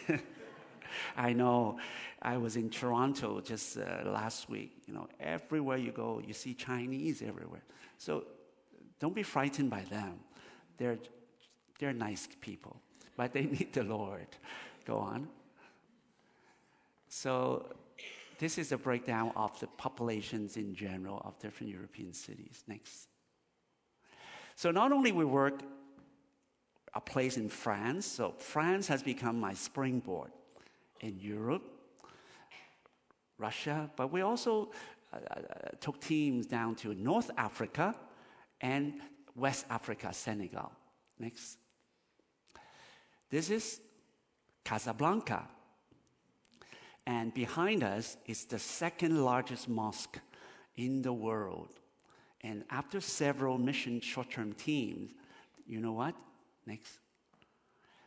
I 1.18 1.35
know. 1.35 1.79
I 2.22 2.39
was 2.39 2.57
in 2.57 2.70
Toronto 2.70 3.43
just 3.43 3.77
uh, 3.77 4.09
last 4.09 4.49
week. 4.49 4.72
You 4.87 4.95
know, 4.95 5.07
everywhere 5.20 5.77
you 5.77 5.93
go, 5.93 6.22
you 6.27 6.33
see 6.33 6.55
Chinese 6.55 7.20
everywhere. 7.20 7.64
So 7.99 8.24
don't 9.01 9.14
be 9.14 9.22
frightened 9.22 9.68
by 9.68 9.83
them. 9.83 10.20
They're, 10.79 10.97
they're 11.79 11.93
nice 11.93 12.27
people 12.41 12.81
but 13.17 13.33
they 13.33 13.43
need 13.57 13.73
the 13.73 13.85
Lord. 13.85 14.29
Go 14.85 14.99
on. 14.99 15.29
So, 17.09 17.75
this 18.39 18.59
is 18.59 18.73
a 18.73 18.77
breakdown 18.77 19.33
of 19.35 19.59
the 19.61 19.67
populations 19.79 20.57
in 20.57 20.75
general 20.75 21.23
of 21.25 21.39
different 21.39 21.73
European 21.73 22.12
cities. 22.12 22.62
Next. 22.67 23.09
So, 24.55 24.71
not 24.71 24.93
only 24.93 25.12
we 25.12 25.25
work 25.25 25.61
a 26.95 27.01
place 27.01 27.37
in 27.37 27.49
France, 27.49 28.07
so 28.07 28.35
France 28.39 28.87
has 28.89 29.03
become 29.03 29.41
my 29.41 29.55
springboard 29.55 30.31
in 31.01 31.19
Europe, 31.19 31.62
Russia, 33.39 33.91
but 33.97 34.12
we 34.12 34.23
also 34.23 34.71
uh, 35.12 35.17
uh 35.17 35.41
took 35.81 36.01
teams 36.01 36.47
down 36.47 36.75
to 36.75 36.95
North 36.95 37.31
Africa 37.37 37.95
and 38.61 38.95
West 39.35 39.67
Africa, 39.69 40.12
Senegal. 40.12 40.73
Next. 41.19 41.59
This 43.31 43.51
is 43.51 43.81
Casablanca. 44.64 45.49
And 47.07 47.33
behind 47.33 47.85
us 47.85 48.16
is 48.27 48.45
the 48.45 48.59
second 48.59 49.24
largest 49.24 49.68
mosque 49.68 50.18
in 50.77 51.03
the 51.03 51.12
world. 51.12 51.70
And 52.43 52.64
after 52.70 53.01
several 53.01 53.59
mission 53.59 54.01
short 54.01 54.31
term 54.31 54.53
teams, 54.53 55.12
you 55.66 55.81
know 55.81 55.93
what? 55.93 56.14
Next. 56.66 56.99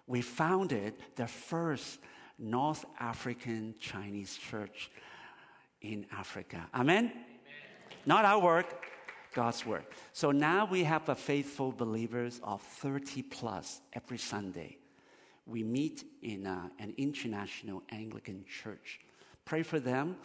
We 0.07 0.22
founded 0.22 0.95
the 1.15 1.28
first 1.28 1.99
North 2.38 2.86
African 2.99 3.76
Chinese 3.80 4.38
church 4.38 4.89
in 5.82 6.05
Africa. 6.11 6.67
Amen? 6.74 7.05
Amen? 7.05 7.22
Not 8.05 8.26
our 8.26 8.39
work, 8.39 8.86
God's 9.34 9.65
work. 9.65 9.93
So 10.13 10.32
now 10.32 10.65
we 10.65 10.84
have 10.84 11.07
a 11.09 11.15
faithful 11.15 11.72
believers 11.72 12.41
of 12.43 12.61
30 12.61 13.22
plus 13.24 13.82
every 13.93 14.17
Sunday 14.17 14.78
We 15.50 15.64
meet 15.64 16.06
in 16.22 16.45
uh, 16.45 16.70
an 16.78 16.93
international 16.97 17.82
Anglican 17.89 18.45
church. 18.45 19.00
Pray 19.45 19.64
for 19.64 19.80
them. 19.80 20.18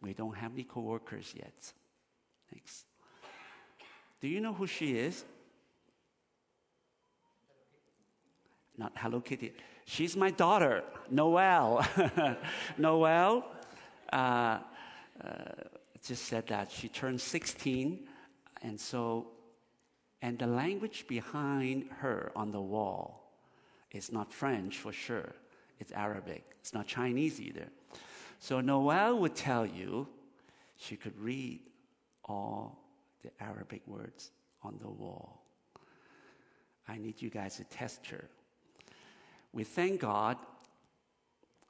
We 0.00 0.12
don't 0.12 0.36
have 0.36 0.52
any 0.54 0.64
co-workers 0.64 1.32
yet. 1.36 1.72
Thanks. 2.50 2.84
Do 4.20 4.26
you 4.26 4.40
know 4.40 4.52
who 4.52 4.66
she 4.66 4.96
is? 4.96 5.24
Not 8.76 8.92
Hello 8.96 9.20
Kitty. 9.20 9.52
She's 9.84 10.16
my 10.16 10.30
daughter, 10.30 10.82
Noelle. 11.10 11.86
Noelle 12.78 13.44
uh, 14.12 14.16
uh, 14.16 14.58
just 16.04 16.24
said 16.24 16.48
that 16.48 16.72
she 16.72 16.88
turned 16.88 17.20
16, 17.20 18.00
and 18.62 18.80
so, 18.80 19.28
and 20.20 20.38
the 20.38 20.46
language 20.48 21.06
behind 21.06 21.84
her 22.00 22.32
on 22.34 22.50
the 22.50 22.60
wall 22.60 23.21
is 23.92 24.12
not 24.12 24.32
French 24.32 24.78
for 24.78 24.92
sure. 24.92 25.34
It's 25.78 25.92
Arabic. 25.92 26.44
It's 26.60 26.74
not 26.74 26.86
Chinese 26.86 27.40
either. 27.40 27.68
So 28.38 28.60
Noelle 28.60 29.18
would 29.18 29.34
tell 29.34 29.66
you 29.66 30.08
she 30.76 30.96
could 30.96 31.18
read 31.18 31.60
all 32.24 32.78
the 33.22 33.30
Arabic 33.40 33.82
words 33.86 34.30
on 34.62 34.78
the 34.80 34.88
wall. 34.88 35.42
I 36.88 36.98
need 36.98 37.22
you 37.22 37.30
guys 37.30 37.56
to 37.56 37.64
test 37.64 38.06
her. 38.08 38.24
We 39.52 39.64
thank 39.64 40.00
God 40.00 40.38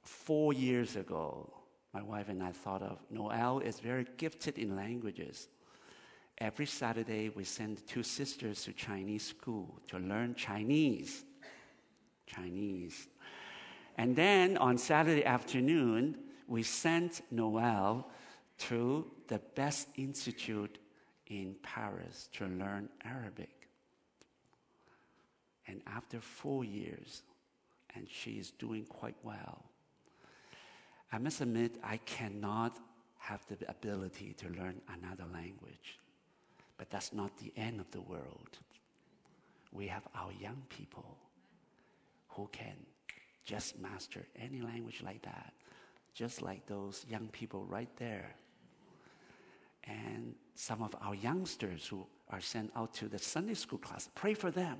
four 0.03 0.53
years 0.53 0.97
ago, 0.97 1.53
my 1.93 2.03
wife 2.03 2.29
and 2.29 2.43
I 2.43 2.53
thought 2.53 2.83
of 2.83 2.99
Noelle 3.11 3.61
is 3.61 3.81
very 3.81 4.07
gifted 4.17 4.59
in 4.59 4.77
languages. 4.77 5.49
Every 6.39 6.67
Saturday, 6.67 7.29
we 7.29 7.45
send 7.45 7.87
two 7.87 8.03
sisters 8.03 8.65
to 8.65 8.73
Chinese 8.73 9.27
school 9.27 9.79
to 9.89 9.99
learn 9.99 10.35
Chinese. 10.35 11.25
Chinese. 12.35 13.09
And 13.99 14.17
then 14.17 14.57
on 14.57 14.79
Saturday 14.79 15.25
afternoon, 15.25 16.17
we 16.49 16.63
sent 16.63 17.23
Noelle 17.31 18.09
to 18.59 19.11
the 19.29 19.39
best 19.55 19.89
institute 19.97 20.79
in 21.27 21.57
Paris 21.63 22.29
to 22.35 22.47
learn 22.47 22.89
Arabic. 23.05 23.69
And 25.67 25.81
after 25.87 26.21
four 26.21 26.65
years, 26.65 27.23
and 27.95 28.07
she 28.11 28.33
is 28.33 28.51
doing 28.51 28.85
quite 28.85 29.17
well. 29.23 29.63
I 31.13 31.19
must 31.19 31.41
admit, 31.41 31.77
I 31.85 31.99
cannot 31.99 32.79
have 33.19 33.45
the 33.47 33.57
ability 33.69 34.35
to 34.39 34.49
learn 34.49 34.81
another 34.89 35.25
language, 35.33 35.99
but 36.79 36.91
that's 36.91 37.13
not 37.13 37.37
the 37.39 37.53
end 37.57 37.81
of 37.81 37.91
the 37.91 38.01
world. 38.01 38.59
We 39.73 39.87
have 39.89 40.03
our 40.15 40.33
young 40.33 40.63
people 40.69 41.17
who 42.35 42.49
can 42.53 42.77
just 43.45 43.79
master 43.79 44.27
any 44.37 44.61
language 44.61 45.03
like 45.05 45.23
that, 45.23 45.53
just 46.15 46.43
like 46.43 46.67
those 46.67 47.05
young 47.09 47.29
people 47.29 47.65
right 47.65 47.91
there. 47.97 48.35
And 49.85 50.35
some 50.55 50.83
of 50.83 50.95
our 51.01 51.15
youngsters 51.15 51.87
who 51.87 52.07
are 52.31 52.41
sent 52.41 52.71
out 52.77 52.95
to 52.95 53.09
the 53.09 53.19
Sunday 53.19 53.55
school 53.55 53.79
class, 53.79 54.09
pray 54.15 54.35
for 54.35 54.51
them 54.51 54.79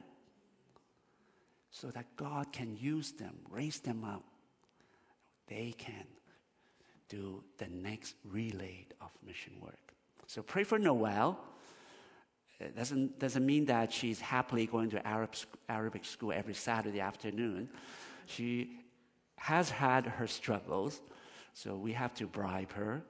so 1.71 1.89
that 1.89 2.17
God 2.17 2.53
can 2.53 2.77
use 2.77 3.13
them, 3.13 3.35
raise 3.51 3.81
them 3.81 4.05
up. 4.05 4.23
They 5.49 5.75
can 5.77 6.07
do 7.09 7.43
the 7.59 7.69
next 7.69 8.15
relay 8.25 8.87
of 9.01 9.11
mission 9.27 9.55
work. 9.61 9.93
So 10.27 10.43
pray 10.43 10.65
for 10.65 10.79
Noelle. 10.79 11.39
It 12.63 12.77
doesn't, 12.77 13.19
doesn't 13.19 13.45
mean 13.45 13.65
that 13.67 13.93
she's 13.93 14.21
happily 14.21 14.67
going 14.67 14.91
to 14.91 15.07
Arab, 15.07 15.35
Arabic 15.69 16.05
school 16.05 16.33
every 16.33 16.55
Saturday 16.55 17.01
afternoon. 17.01 17.69
She 18.27 18.79
has 19.37 19.71
had 19.71 20.07
her 20.07 20.27
struggles, 20.27 21.01
so 21.55 21.77
we 21.77 21.93
have 21.93 22.15
to 22.15 22.27
bribe 22.27 22.73
her 22.73 23.03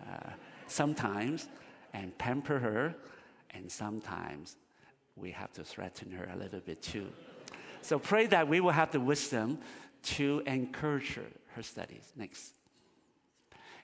uh, 0.00 0.30
sometimes 0.66 1.48
and 1.92 2.16
pamper 2.18 2.58
her, 2.58 2.94
and 3.50 3.70
sometimes 3.70 4.56
we 5.16 5.30
have 5.30 5.52
to 5.52 5.64
threaten 5.64 6.10
her 6.10 6.28
a 6.32 6.36
little 6.36 6.60
bit 6.60 6.82
too. 6.82 7.06
So 7.82 7.98
pray 7.98 8.26
that 8.26 8.48
we 8.48 8.60
will 8.60 8.72
have 8.72 8.90
the 8.90 9.00
wisdom 9.00 9.58
to 10.02 10.42
encourage 10.46 11.14
her, 11.14 11.26
her 11.54 11.62
studies. 11.62 12.12
Next. 12.16 12.52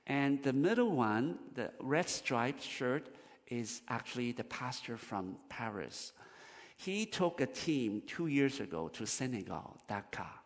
And 0.07 0.43
the 0.43 0.53
middle 0.53 0.91
one, 0.91 1.39
the 1.55 1.71
red 1.81 2.09
striped 2.09 2.63
shirt, 2.63 3.07
is 3.53 3.83
actually 3.89 4.33
the 4.33 4.45
pastor 4.45 4.97
from 4.97 5.37
Paris. 5.51 6.13
He 6.79 7.05
took 7.05 7.41
a 7.41 7.47
team 7.47 8.03
two 8.07 8.27
years 8.27 8.61
ago 8.61 8.89
to 8.95 9.07
Senegal, 9.07 9.77
Dakar, 9.89 10.41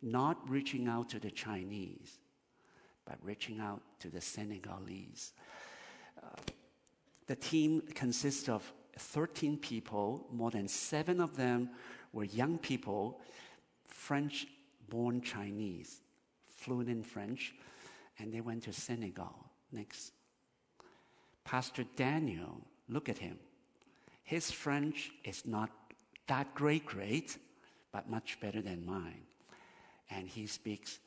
not 0.00 0.38
reaching 0.48 0.88
out 0.88 1.10
to 1.10 1.18
the 1.18 1.30
Chinese, 1.30 2.18
but 3.04 3.18
reaching 3.22 3.60
out 3.60 3.82
to 4.00 4.08
the 4.08 4.20
Senegalese. 4.20 5.34
The 7.26 7.36
team 7.36 7.82
consists 7.94 8.48
of 8.48 8.72
13 8.98 9.58
people, 9.58 10.26
more 10.32 10.50
than 10.50 10.68
seven 10.68 11.20
of 11.20 11.36
them 11.36 11.70
were 12.12 12.24
young 12.24 12.56
people, 12.58 13.20
French 13.86 14.46
born 14.88 15.20
Chinese, 15.20 16.00
fluent 16.48 16.88
in 16.88 17.02
French, 17.02 17.54
and 18.18 18.32
they 18.32 18.40
went 18.40 18.62
to 18.64 18.72
Senegal. 18.72 19.50
Next. 19.70 20.12
Pastor 21.44 21.84
Daniel, 21.96 22.60
look 22.88 23.08
at 23.08 23.18
him. 23.18 23.38
His 24.22 24.50
French 24.50 25.10
is 25.24 25.44
not 25.46 25.70
that 26.26 26.54
great, 26.54 26.86
great, 26.86 27.36
but 27.92 28.08
much 28.08 28.38
better 28.40 28.62
than 28.62 28.86
mine. 28.86 29.22
And 30.10 30.28
he 30.28 30.46
speaks 30.46 30.98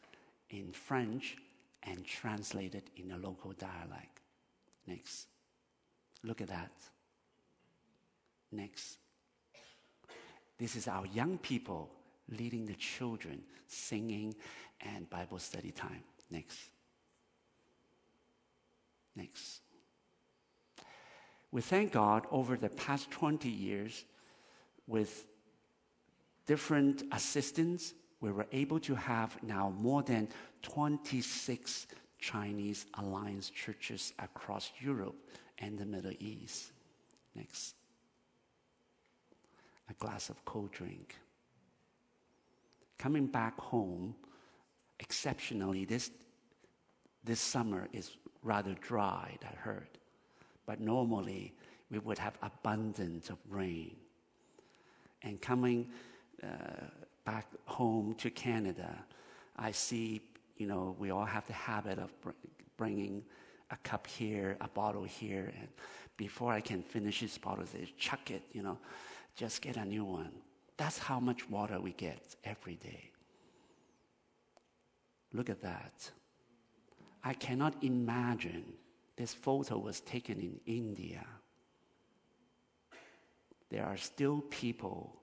in 0.50 0.72
French 0.72 1.38
and 1.84 2.06
translated 2.06 2.84
in 2.96 3.12
a 3.12 3.18
local 3.18 3.54
dialect. 3.54 4.22
Next. 4.88 5.28
Look 6.24 6.42
at 6.42 6.48
that. 6.48 6.72
Next. 8.52 8.98
This 10.58 10.76
is 10.76 10.88
our 10.88 11.06
young 11.08 11.38
people 11.38 11.92
leading 12.30 12.66
the 12.66 12.76
children, 12.76 13.42
singing, 13.68 14.36
and 14.82 15.10
Bible 15.10 15.40
study 15.40 15.72
time. 15.72 16.04
Next. 16.30 16.58
Next. 19.16 19.63
We 21.54 21.62
thank 21.62 21.92
God 21.92 22.26
over 22.32 22.58
the 22.58 22.70
past 22.70 23.12
20 23.12 23.48
years 23.48 24.06
with 24.88 25.28
different 26.48 27.04
assistance, 27.12 27.94
we 28.22 28.32
were 28.32 28.48
able 28.52 28.80
to 28.80 28.96
have 28.96 29.38
now 29.44 29.72
more 29.78 30.02
than 30.02 30.30
26 30.64 31.86
Chinese 32.18 32.88
alliance 32.96 33.52
churches 33.52 34.14
across 34.18 34.72
Europe 34.80 35.16
and 35.60 35.78
the 35.78 35.86
Middle 35.86 36.14
East. 36.20 36.72
Next 37.36 37.76
a 39.90 39.94
glass 39.94 40.30
of 40.32 40.44
cold 40.46 40.72
drink. 40.72 41.16
Coming 42.98 43.28
back 43.28 43.60
home, 43.60 44.16
exceptionally, 45.00 45.86
this, 45.86 46.10
this 47.24 47.40
summer 47.40 47.90
is 47.94 48.12
rather 48.42 48.74
dry, 48.74 49.38
I 49.44 49.56
heard. 49.56 50.00
But 50.66 50.80
normally, 50.80 51.54
we 51.92 52.00
would 52.00 52.18
have 52.18 52.38
abundance 52.42 53.30
of 53.30 53.38
rain. 53.50 53.96
And 55.22 55.42
coming 55.42 55.90
uh, 56.42 56.48
back 57.26 57.48
home 57.66 58.16
to 58.16 58.30
Canada, 58.30 58.94
I 59.58 59.72
see, 59.72 60.22
you 60.58 60.68
know, 60.68 60.96
we 61.00 61.12
all 61.12 61.26
have 61.26 61.46
the 61.48 61.54
habit 61.54 62.00
of 62.00 62.22
br- 62.22 62.32
bringing 62.78 63.24
a 63.72 63.78
cup 63.78 64.08
here, 64.08 64.58
a 64.62 64.68
bottle 64.68 65.04
here, 65.04 65.54
and 65.58 65.68
before 66.18 66.52
I 66.54 66.62
can 66.62 66.84
finish 66.84 67.22
this 67.22 67.38
bottle, 67.38 67.66
they 67.74 67.88
chuck 67.98 68.32
it, 68.32 68.44
you 68.52 68.62
know 68.62 68.78
just 69.36 69.62
get 69.62 69.78
a 69.78 69.86
new 69.86 70.06
one. 70.06 70.32
That's 70.78 70.98
how 70.98 71.20
much 71.20 71.50
water 71.50 71.80
we 71.80 71.92
get 71.94 72.36
every 72.44 72.76
day. 72.76 73.12
Look 75.34 75.50
at 75.50 75.62
that. 75.62 76.12
I 77.24 77.34
cannot 77.34 77.74
imagine 77.82 78.66
this 79.16 79.34
photo 79.34 79.78
was 79.78 80.02
taken 80.02 80.40
in 80.40 80.60
India. 80.66 81.26
There 83.70 83.86
are 83.86 83.98
still 83.98 84.42
people 84.42 85.16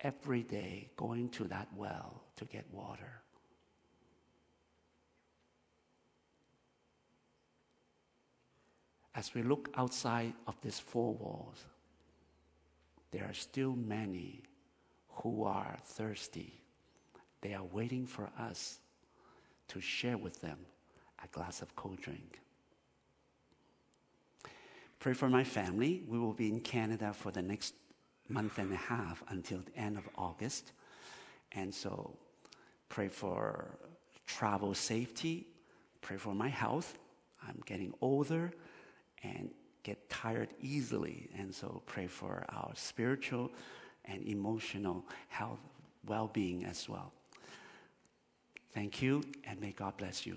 every 0.00 0.42
day 0.42 0.90
going 0.96 1.28
to 1.30 1.44
that 1.44 1.68
well 1.76 2.22
to 2.36 2.44
get 2.44 2.64
water. 2.72 3.22
As 9.14 9.34
we 9.34 9.42
look 9.42 9.70
outside 9.76 10.34
of 10.46 10.60
these 10.60 10.78
four 10.78 11.14
walls, 11.14 11.64
there 13.10 13.24
are 13.24 13.32
still 13.32 13.74
many 13.74 14.42
who 15.08 15.44
are 15.44 15.78
thirsty. 15.82 16.60
They 17.40 17.54
are 17.54 17.64
waiting 17.64 18.06
for 18.06 18.28
us 18.38 18.78
to 19.68 19.80
share 19.80 20.18
with 20.18 20.40
them 20.42 20.58
a 21.24 21.28
glass 21.28 21.62
of 21.62 21.74
cold 21.76 22.00
drink. 22.00 22.40
Pray 25.06 25.14
for 25.14 25.28
my 25.28 25.44
family. 25.44 26.02
We 26.08 26.18
will 26.18 26.32
be 26.32 26.48
in 26.48 26.58
Canada 26.58 27.12
for 27.12 27.30
the 27.30 27.40
next 27.40 27.74
month 28.28 28.58
and 28.58 28.72
a 28.72 28.76
half 28.76 29.22
until 29.28 29.58
the 29.58 29.80
end 29.80 29.96
of 29.96 30.02
August. 30.18 30.72
And 31.52 31.72
so 31.72 32.18
pray 32.88 33.06
for 33.06 33.78
travel 34.26 34.74
safety, 34.74 35.46
pray 36.00 36.16
for 36.16 36.34
my 36.34 36.48
health. 36.48 36.98
I'm 37.46 37.62
getting 37.66 37.94
older 38.00 38.52
and 39.22 39.50
get 39.84 40.10
tired 40.10 40.48
easily. 40.60 41.28
And 41.38 41.54
so 41.54 41.82
pray 41.86 42.08
for 42.08 42.44
our 42.48 42.72
spiritual 42.74 43.52
and 44.06 44.26
emotional 44.26 45.04
health, 45.28 45.60
well 46.04 46.26
being 46.32 46.64
as 46.64 46.88
well. 46.88 47.12
Thank 48.74 49.00
you, 49.02 49.22
and 49.44 49.60
may 49.60 49.70
God 49.70 49.96
bless 49.98 50.26
you. 50.26 50.36